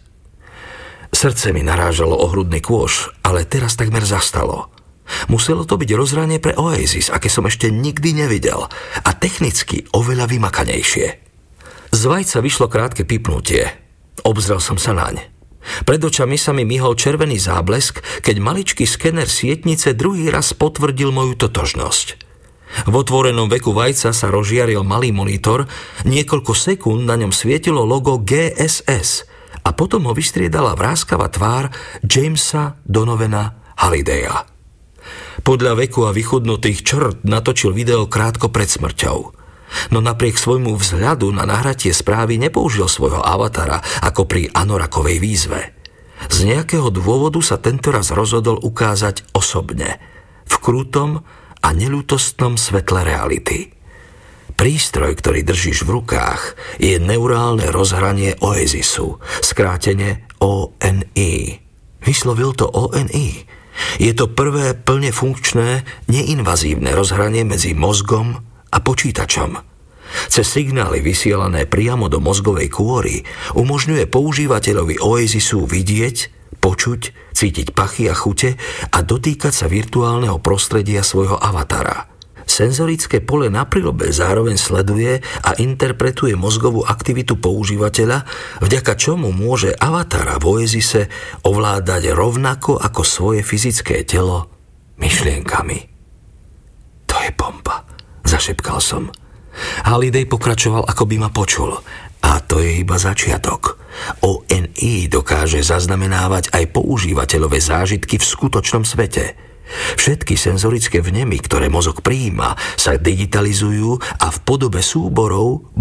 [1.13, 4.73] Srdce mi narážalo o hrudný kôš, ale teraz takmer zastalo.
[5.29, 8.65] Muselo to byť rozhranie pre Oasis, aké som ešte nikdy nevidel
[9.03, 11.07] a technicky oveľa vymakanejšie.
[11.93, 13.69] Z vajca vyšlo krátke pipnutie.
[14.25, 15.21] Obzrel som sa naň.
[15.87, 21.39] Pred očami sa mi myhol červený záblesk, keď maličký skener sietnice druhý raz potvrdil moju
[21.39, 22.32] totožnosť.
[22.89, 25.69] V otvorenom veku vajca sa rozžiaril malý monitor,
[26.03, 29.29] niekoľko sekúnd na ňom svietilo logo GSS
[29.63, 31.69] a potom ho vystriedala vráskava tvár
[32.03, 34.49] Jamesa Donovena Hallidaya.
[35.43, 39.19] Podľa veku a vychudnutých črt natočil video krátko pred smrťou.
[39.89, 45.61] No napriek svojmu vzhľadu na nahratie správy nepoužil svojho avatara ako pri Anorakovej výzve.
[46.29, 49.99] Z nejakého dôvodu sa tentoraz rozhodol ukázať osobne.
[50.47, 51.25] V krutom,
[51.63, 53.71] a nelútostnom svetle reality.
[54.53, 61.57] Prístroj, ktorý držíš v rukách, je neurálne rozhranie Oasisu, skrátene ONI.
[62.03, 63.49] Vyslovil to ONI.
[63.97, 68.37] Je to prvé plne funkčné, neinvazívne rozhranie medzi mozgom
[68.69, 69.72] a počítačom.
[70.31, 73.25] Cez signály vysielané priamo do mozgovej kôry
[73.57, 76.17] umožňuje používateľovi Oasisu vidieť,
[76.63, 78.55] počuť, cítiť pachy a chute
[78.93, 82.13] a dotýkať sa virtuálneho prostredia svojho avatara.
[82.43, 88.27] Senzorické pole na prílobe zároveň sleduje a interpretuje mozgovú aktivitu používateľa,
[88.59, 91.07] vďaka čomu môže avatara v Oasise
[91.47, 94.51] ovládať rovnako ako svoje fyzické telo
[94.99, 95.79] myšlienkami.
[97.09, 97.87] To je bomba,
[98.27, 99.22] zašepkal som.
[99.85, 101.75] Halliday pokračoval, ako by ma počul.
[102.23, 103.77] A to je iba začiatok.
[104.23, 109.35] ONI dokáže zaznamenávať aj používateľové zážitky v skutočnom svete.
[109.95, 115.71] Všetky senzorické vnemy, ktoré mozog prijíma, sa digitalizujú a v podobe súborov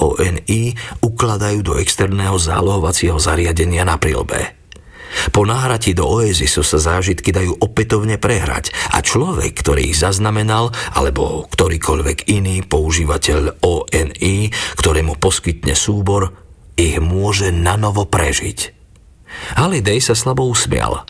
[0.00, 4.63] .oni ukladajú do externého zálohovacieho zariadenia na prilbe.
[5.30, 11.46] Po náhrati do Oasisu sa zážitky dajú opätovne prehrať a človek, ktorý ich zaznamenal, alebo
[11.50, 16.34] ktorýkoľvek iný používateľ ONI, ktorému poskytne súbor,
[16.74, 18.74] ich môže nanovo prežiť.
[19.58, 21.06] Halliday sa slabo usmial.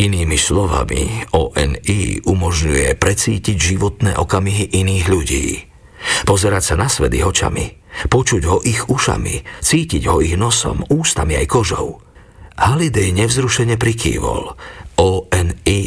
[0.00, 5.46] Inými slovami, ONI umožňuje precítiť životné okamihy iných ľudí.
[6.24, 11.40] Pozerať sa na svet ich očami Počuť ho ich ušami, cítiť ho ich nosom, ústami
[11.40, 12.05] aj kožou.
[12.56, 14.56] Halliday nevzrušene prikývol.
[14.96, 15.84] ONI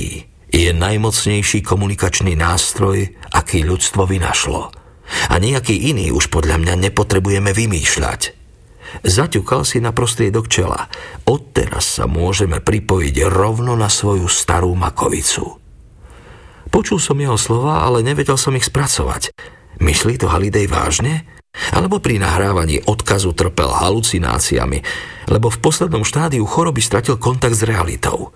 [0.54, 4.70] je najmocnejší komunikačný nástroj, aký ľudstvo vynašlo.
[5.34, 8.38] A nejaký iný už podľa mňa nepotrebujeme vymýšľať.
[9.02, 10.90] Zaťukal si na prostriedok čela.
[11.26, 15.58] Odteraz sa môžeme pripojiť rovno na svoju starú makovicu.
[16.70, 19.34] Počul som jeho slova, ale nevedel som ich spracovať.
[19.82, 21.26] Myslí to Halidej vážne?
[21.74, 24.80] Alebo pri nahrávaní odkazu trpel halucináciami,
[25.30, 28.34] lebo v poslednom štádiu choroby stratil kontakt s realitou.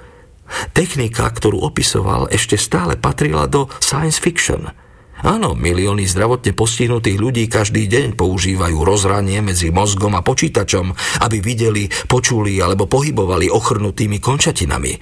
[0.76, 4.70] Technika, ktorú opisoval, ešte stále patrila do science fiction–
[5.24, 10.92] Áno, milióny zdravotne postihnutých ľudí každý deň používajú rozhranie medzi mozgom a počítačom,
[11.24, 15.00] aby videli, počuli alebo pohybovali ochrnutými končatinami.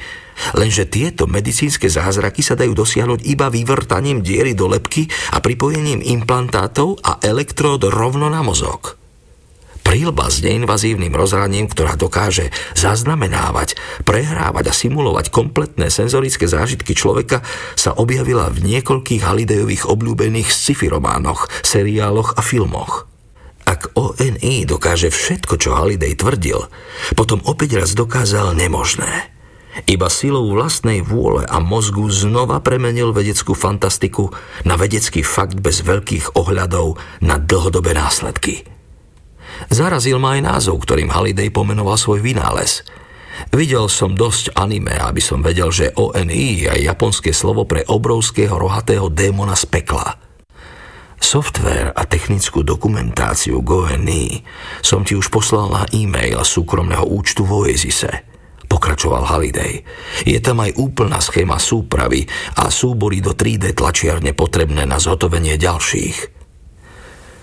[0.62, 7.02] Lenže tieto medicínske zázraky sa dajú dosiahnuť iba vyvrtaním diery do lepky a pripojením implantátov
[7.02, 9.01] a elektród rovno na mozog.
[9.82, 13.76] Prílba s neinvazívnym rozhraním, ktorá dokáže zaznamenávať,
[14.06, 17.42] prehrávať a simulovať kompletné senzorické zážitky človeka,
[17.74, 23.10] sa objavila v niekoľkých Halidejových obľúbených sci-fi románoch, seriáloch a filmoch.
[23.66, 26.60] Ak ONI dokáže všetko, čo Halidej tvrdil,
[27.16, 29.32] potom opäť raz dokázal nemožné.
[29.88, 34.36] Iba silou vlastnej vôle a mozgu znova premenil vedeckú fantastiku
[34.68, 38.71] na vedecký fakt bez veľkých ohľadov na dlhodobé následky.
[39.70, 42.82] Zarazil ma aj názov, ktorým Halliday pomenoval svoj vynález.
[43.52, 49.10] Videl som dosť anime, aby som vedel, že ONI je japonské slovo pre obrovského rohatého
[49.10, 50.18] démona z pekla.
[51.22, 54.42] Software a technickú dokumentáciu GoNI
[54.82, 58.32] som ti už poslal na e-mail súkromného účtu v Oasise
[58.72, 59.84] pokračoval Halliday.
[60.24, 62.24] Je tam aj úplná schéma súpravy
[62.56, 66.18] a súbory do 3D tlačiarne potrebné na zhotovenie ďalších.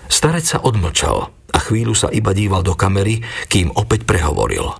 [0.09, 4.77] Starec sa odmlčal a chvíľu sa iba díval do kamery, kým opäť prehovoril.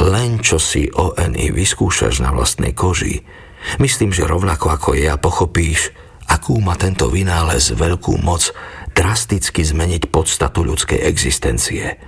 [0.00, 3.20] Len čo si ONI vyskúšaš na vlastnej koži,
[3.76, 5.92] myslím, že rovnako ako ja pochopíš,
[6.32, 8.56] akú má tento vynález veľkú moc
[8.96, 12.00] drasticky zmeniť podstatu ľudskej existencie.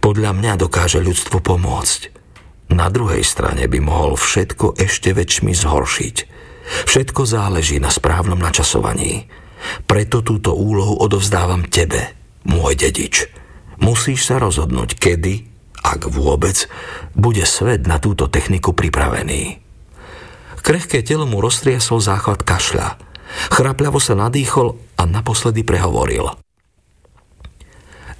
[0.00, 2.00] Podľa mňa dokáže ľudstvu pomôcť.
[2.72, 6.16] Na druhej strane by mohol všetko ešte väčšmi zhoršiť.
[6.86, 9.26] Všetko záleží na správnom načasovaní.
[9.84, 13.28] Preto túto úlohu odovzdávam tebe– môj dedič.
[13.80, 15.48] Musíš sa rozhodnúť, kedy,
[15.80, 16.68] ak vôbec,
[17.16, 19.60] bude svet na túto techniku pripravený.
[20.60, 23.00] Krehké telo mu roztriasol záchvat kašľa.
[23.48, 26.28] Chrapľavo sa nadýchol a naposledy prehovoril.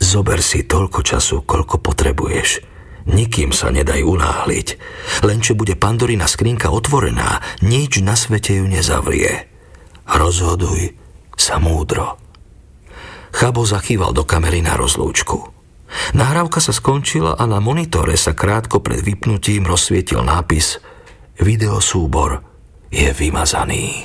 [0.01, 2.65] Zober si toľko času, koľko potrebuješ.
[3.11, 4.69] Nikým sa nedaj unáhliť.
[5.29, 9.49] Len čo bude Pandorina skrinka otvorená, nič na svete ju nezavrie.
[10.09, 10.97] Rozhoduj
[11.37, 12.17] sa múdro.
[13.31, 15.51] Chabo zachýval do kamery na rozlúčku.
[16.15, 20.78] Nahrávka sa skončila a na monitore sa krátko pred vypnutím rozsvietil nápis
[21.40, 22.44] Videosúbor
[22.93, 24.05] je vymazaný.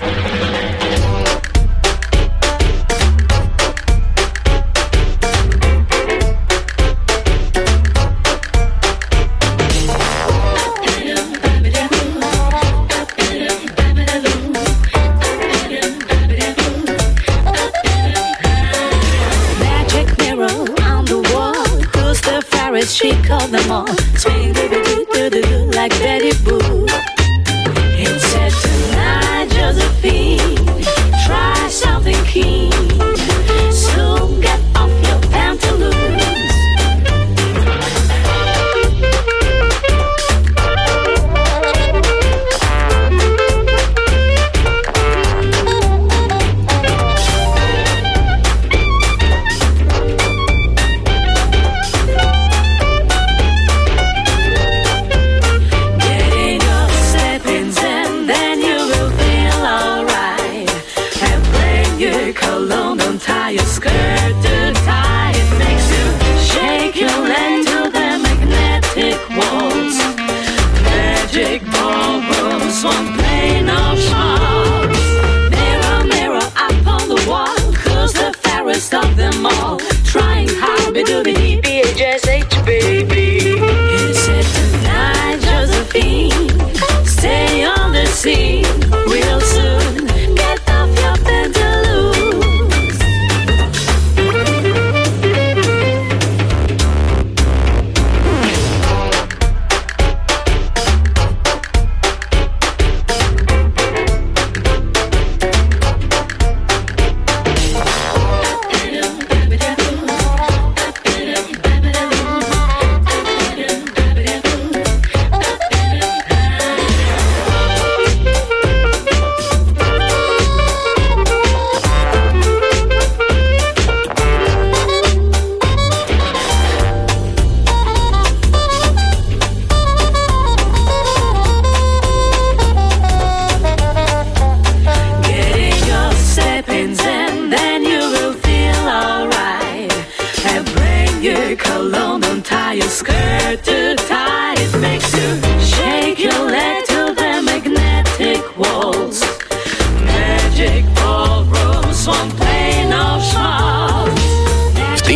[22.96, 23.88] She called them all.
[24.16, 26.32] Swing, doo doo doo doo doo, like Betty.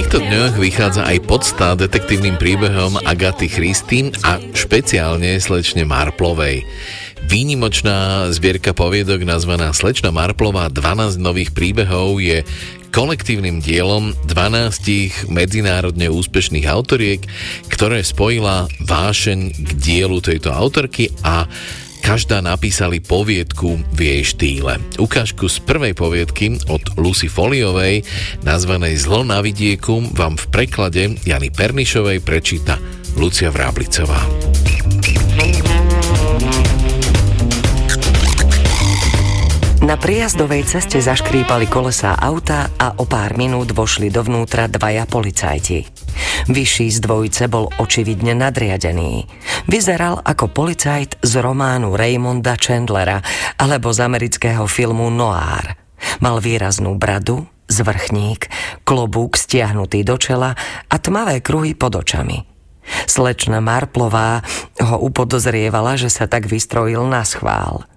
[0.09, 6.65] týchto dňoch vychádza aj podsta detektívnym príbehom Agaty Christy a špeciálne slečne Marplovej.
[7.29, 12.41] Výnimočná zbierka poviedok nazvaná Slečna Marplová 12 nových príbehov je
[12.89, 17.21] kolektívnym dielom 12 medzinárodne úspešných autoriek,
[17.69, 21.45] ktoré spojila vášeň k dielu tejto autorky a
[22.01, 24.81] každá napísali poviedku v jej štýle.
[24.97, 28.09] Ukážku z prvej poviedky od Lucy Foliovej,
[28.41, 32.81] nazvanej Zlo na vidieku, vám v preklade Jany Pernišovej prečíta
[33.13, 34.25] Lucia Vráblicová.
[39.89, 45.81] Na prijazdovej ceste zaškrípali kolesá auta a o pár minút vošli dovnútra dvaja policajti.
[46.45, 49.25] Vyšší z dvojice bol očividne nadriadený.
[49.65, 53.25] Vyzeral ako policajt z románu Raymonda Chandlera
[53.57, 55.73] alebo z amerického filmu Noir.
[56.21, 58.45] Mal výraznú bradu, zvrchník,
[58.85, 60.53] klobúk stiahnutý do čela
[60.85, 62.45] a tmavé kruhy pod očami.
[63.09, 64.45] Slečna Marplová
[64.85, 67.88] ho upodozrievala, že sa tak vystrojil na schvál.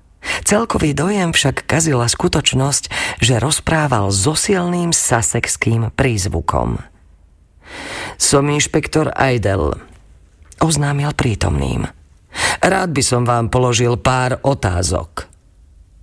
[0.47, 2.85] Celkový dojem však kazila skutočnosť,
[3.19, 6.78] že rozprával so silným sasekským prízvukom.
[8.20, 9.74] Som inšpektor Eidel,
[10.62, 11.89] oznámil prítomným.
[12.62, 15.28] Rád by som vám položil pár otázok.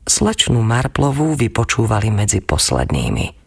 [0.10, 3.40] Slečnú Marplovú vypočúvali medzi poslednými.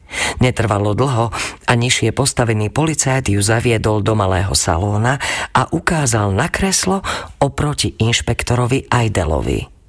[0.45, 1.33] Netrvalo dlho
[1.67, 5.17] a nižšie postavený policajt ju zaviedol do malého salóna
[5.57, 7.01] a ukázal na kreslo
[7.41, 9.82] oproti inšpektorovi Aidelovi.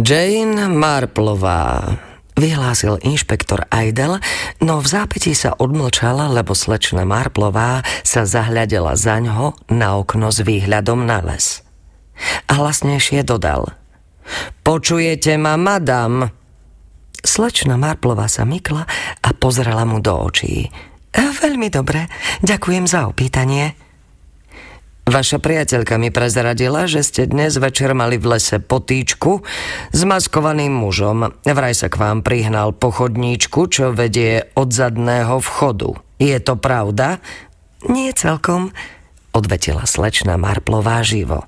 [0.00, 1.98] Jane Marplová,
[2.40, 4.16] vyhlásil inšpektor Aidel,
[4.64, 10.40] no v zápätí sa odmlčala, lebo slečna Marplová sa zahľadela za ňo na okno s
[10.40, 11.60] výhľadom na les.
[12.48, 13.76] A hlasnejšie dodal.
[14.64, 16.32] Počujete ma, madam?
[17.20, 18.88] Slečna Marplová sa mykla
[19.20, 20.72] a pozrela mu do očí.
[21.12, 22.08] Veľmi dobre,
[22.40, 23.89] ďakujem za opýtanie.
[25.10, 29.42] Vaša priateľka mi prezradila, že ste dnes večer mali v lese potýčku
[29.90, 31.34] s maskovaným mužom.
[31.42, 35.98] Vraj sa k vám prihnal pochodníčku, čo vedie od zadného vchodu.
[36.22, 37.18] Je to pravda?
[37.90, 38.70] Nie celkom,
[39.34, 41.42] odvetila slečna Marplová živo.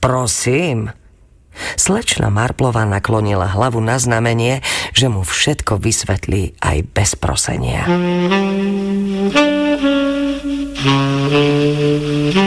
[0.00, 0.88] Prosím.
[1.76, 4.64] Slečna Marplová naklonila hlavu na znamenie,
[4.96, 7.84] že mu všetko vysvetlí aj bez prosenia.
[10.82, 12.40] Mm-hmm.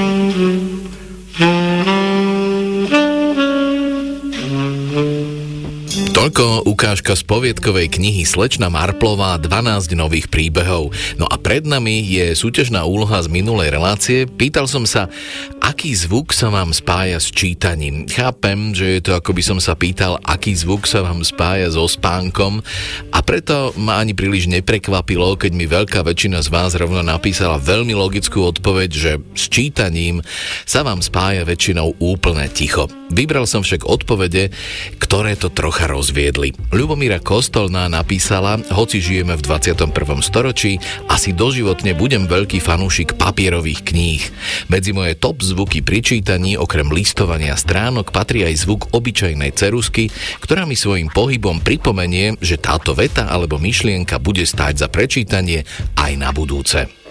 [6.23, 10.95] Toľko ukážka z poviedkovej knihy Slečna Marplová 12 nových príbehov.
[11.19, 14.23] No a pred nami je súťažná úloha z minulej relácie.
[14.23, 15.11] Pýtal som sa,
[15.59, 18.07] aký zvuk sa vám spája s čítaním.
[18.07, 21.83] Chápem, že je to ako by som sa pýtal, aký zvuk sa vám spája so
[21.91, 22.63] spánkom
[23.11, 27.91] a preto ma ani príliš neprekvapilo, keď mi veľká väčšina z vás rovno napísala veľmi
[27.99, 30.23] logickú odpoveď, že s čítaním
[30.63, 32.87] sa vám spája väčšinou úplne ticho.
[33.11, 34.55] Vybral som však odpovede,
[35.03, 36.53] ktoré to trocha rozviedli.
[36.69, 40.21] Ľubomíra Kostolná napísala, hoci žijeme v 21.
[40.21, 40.77] storočí,
[41.09, 44.21] asi doživotne budem veľký fanúšik papierových kníh.
[44.69, 50.69] Medzi moje top zvuky pri čítaní, okrem listovania stránok, patrí aj zvuk obyčajnej cerusky, ktorá
[50.69, 55.65] mi svojim pohybom pripomenie, že táto veta alebo myšlienka bude stáť za prečítanie
[55.97, 57.02] aj na budúce.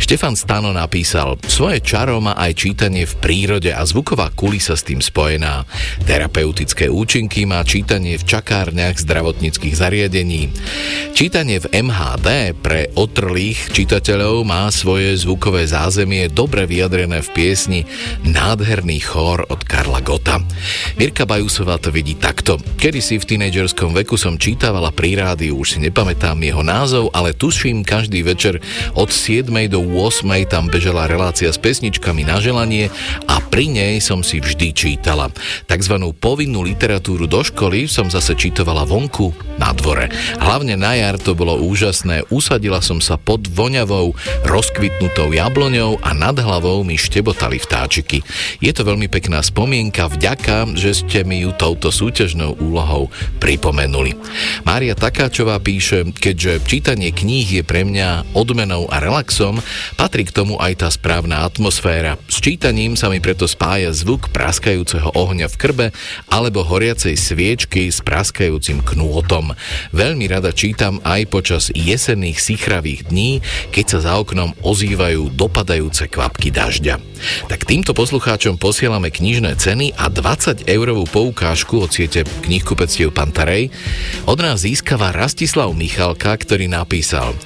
[0.00, 5.02] Štefan Stano napísal, svoje čaro má aj čítanie v prírode a zvuková kulisa s tým
[5.02, 5.68] spojená.
[6.06, 10.54] Terapeutické účinky má čítanie v čakárniach zdravotníckých zariadení.
[11.12, 17.80] Čítanie v MHD pre otrlých čitateľov má svoje zvukové zázemie dobre vyjadrené v piesni
[18.22, 20.38] Nádherný chór od Karla Gota.
[20.94, 22.62] Mirka Bajusová to vidí takto.
[22.78, 25.18] Kedy si v tínedžerskom veku som čítavala pri
[25.50, 28.60] už si nepamätám jeho názov, ale tuším každý večer
[28.94, 32.92] od 7 do 8 tam bežala relácia s pesničkami na želanie
[33.24, 35.32] a pri nej som si vždy čítala.
[35.64, 40.12] Takzvanú povinnú literatúru do školy som zase čítovala vonku na dvore.
[40.36, 42.28] Hlavne na jar to bolo úžasné.
[42.28, 44.12] Usadila som sa pod voňavou,
[44.44, 48.20] rozkvitnutou jabloňou a nad hlavou mi štebotali vtáčiky.
[48.60, 53.08] Je to veľmi pekná spomienka, vďaka, že ste mi ju touto súťažnou úlohou
[53.40, 54.12] pripomenuli.
[54.68, 59.62] Mária Takáčová píše, keďže čítanie kníh je pre mňa odmenou a relaxom, som,
[59.94, 62.18] patrí k tomu aj tá správna atmosféra.
[62.26, 65.86] S čítaním sa mi preto spája zvuk praskajúceho ohňa v krbe
[66.26, 69.54] alebo horiacej sviečky s praskajúcim knôtom.
[69.94, 73.38] Veľmi rada čítam aj počas jesenných sichravých dní,
[73.70, 76.98] keď sa za oknom ozývajú dopadajúce kvapky dažďa.
[77.46, 83.70] Tak týmto poslucháčom posielame knižné ceny a 20 eurovú poukážku od siete knihkupectiev Pantarej.
[84.26, 87.38] Od nás získava Rastislav Michalka, ktorý napísal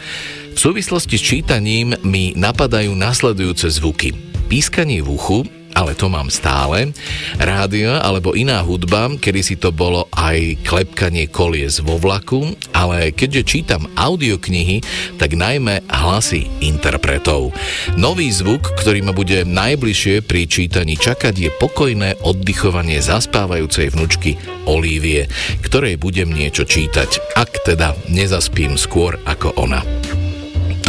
[0.53, 4.13] V súvislosti s čítaním mi napadajú nasledujúce zvuky.
[4.53, 5.39] Pískanie v uchu,
[5.73, 6.93] ale to mám stále,
[7.41, 13.43] rádio alebo iná hudba, kedy si to bolo aj klepkanie kolies vo vlaku, ale keďže
[13.49, 14.85] čítam audioknihy,
[15.17, 17.57] tak najmä hlasy interpretov.
[17.97, 24.37] Nový zvuk, ktorý ma bude najbližšie pri čítaní čakať, je pokojné oddychovanie zaspávajúcej vnučky
[24.69, 25.27] Olívie,
[25.65, 29.83] ktorej budem niečo čítať, ak teda nezaspím skôr ako ona.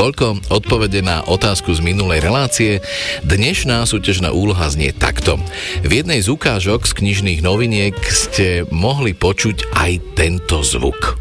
[0.04, 2.84] Toľko odpovede na otázku z minulej relácie.
[3.24, 5.40] Dnešná súťažná úloha znie takto.
[5.80, 11.16] V jednej z ukážok z knižných noviniek ste mohli počuť aj tento zvuk.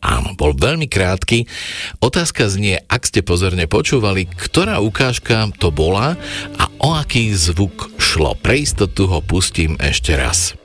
[0.00, 1.44] Áno, bol veľmi krátky.
[2.00, 6.16] Otázka znie, ak ste pozorne počúvali, ktorá ukážka to bola
[6.56, 8.32] a o aký zvuk šlo.
[8.32, 10.56] Pre istotu ho pustím ešte raz.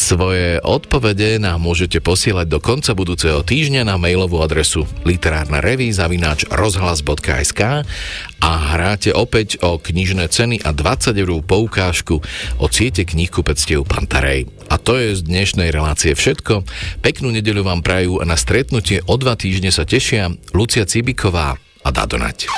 [0.00, 5.60] Svoje odpovede nám môžete posielať do konca budúceho týždňa na mailovú adresu literárna
[5.92, 7.84] zavináč rozhlas.sk
[8.40, 12.24] a hráte opäť o knižné ceny a 20 eur poukážku
[12.56, 14.48] od siete knihkupectiev Pantarej.
[14.72, 16.64] A to je z dnešnej relácie všetko.
[17.04, 21.88] Peknú nedeľu vám prajú a na stretnutie o dva týždne sa tešia Lucia Cibiková a
[21.92, 22.48] Dadonať.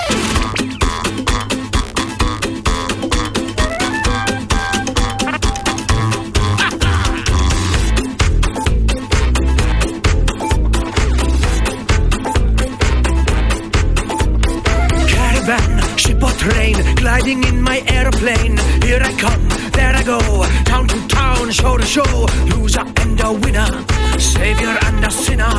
[16.43, 18.57] Train, gliding in my airplane.
[18.87, 19.45] Here I come,
[19.79, 20.19] there I go,
[20.65, 22.15] town to town, show to show,
[22.51, 23.73] loser and a winner,
[24.19, 25.55] savior and a sinner,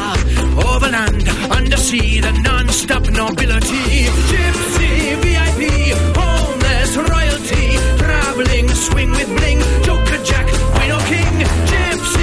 [0.70, 1.24] overland,
[1.58, 3.86] undersea, the non-stop nobility,
[4.32, 4.94] gypsy,
[5.24, 5.62] VIP,
[6.20, 7.66] homeless royalty,
[8.02, 11.36] traveling, swing with bling, Joker Jack, Wino King,
[11.72, 12.23] gypsy,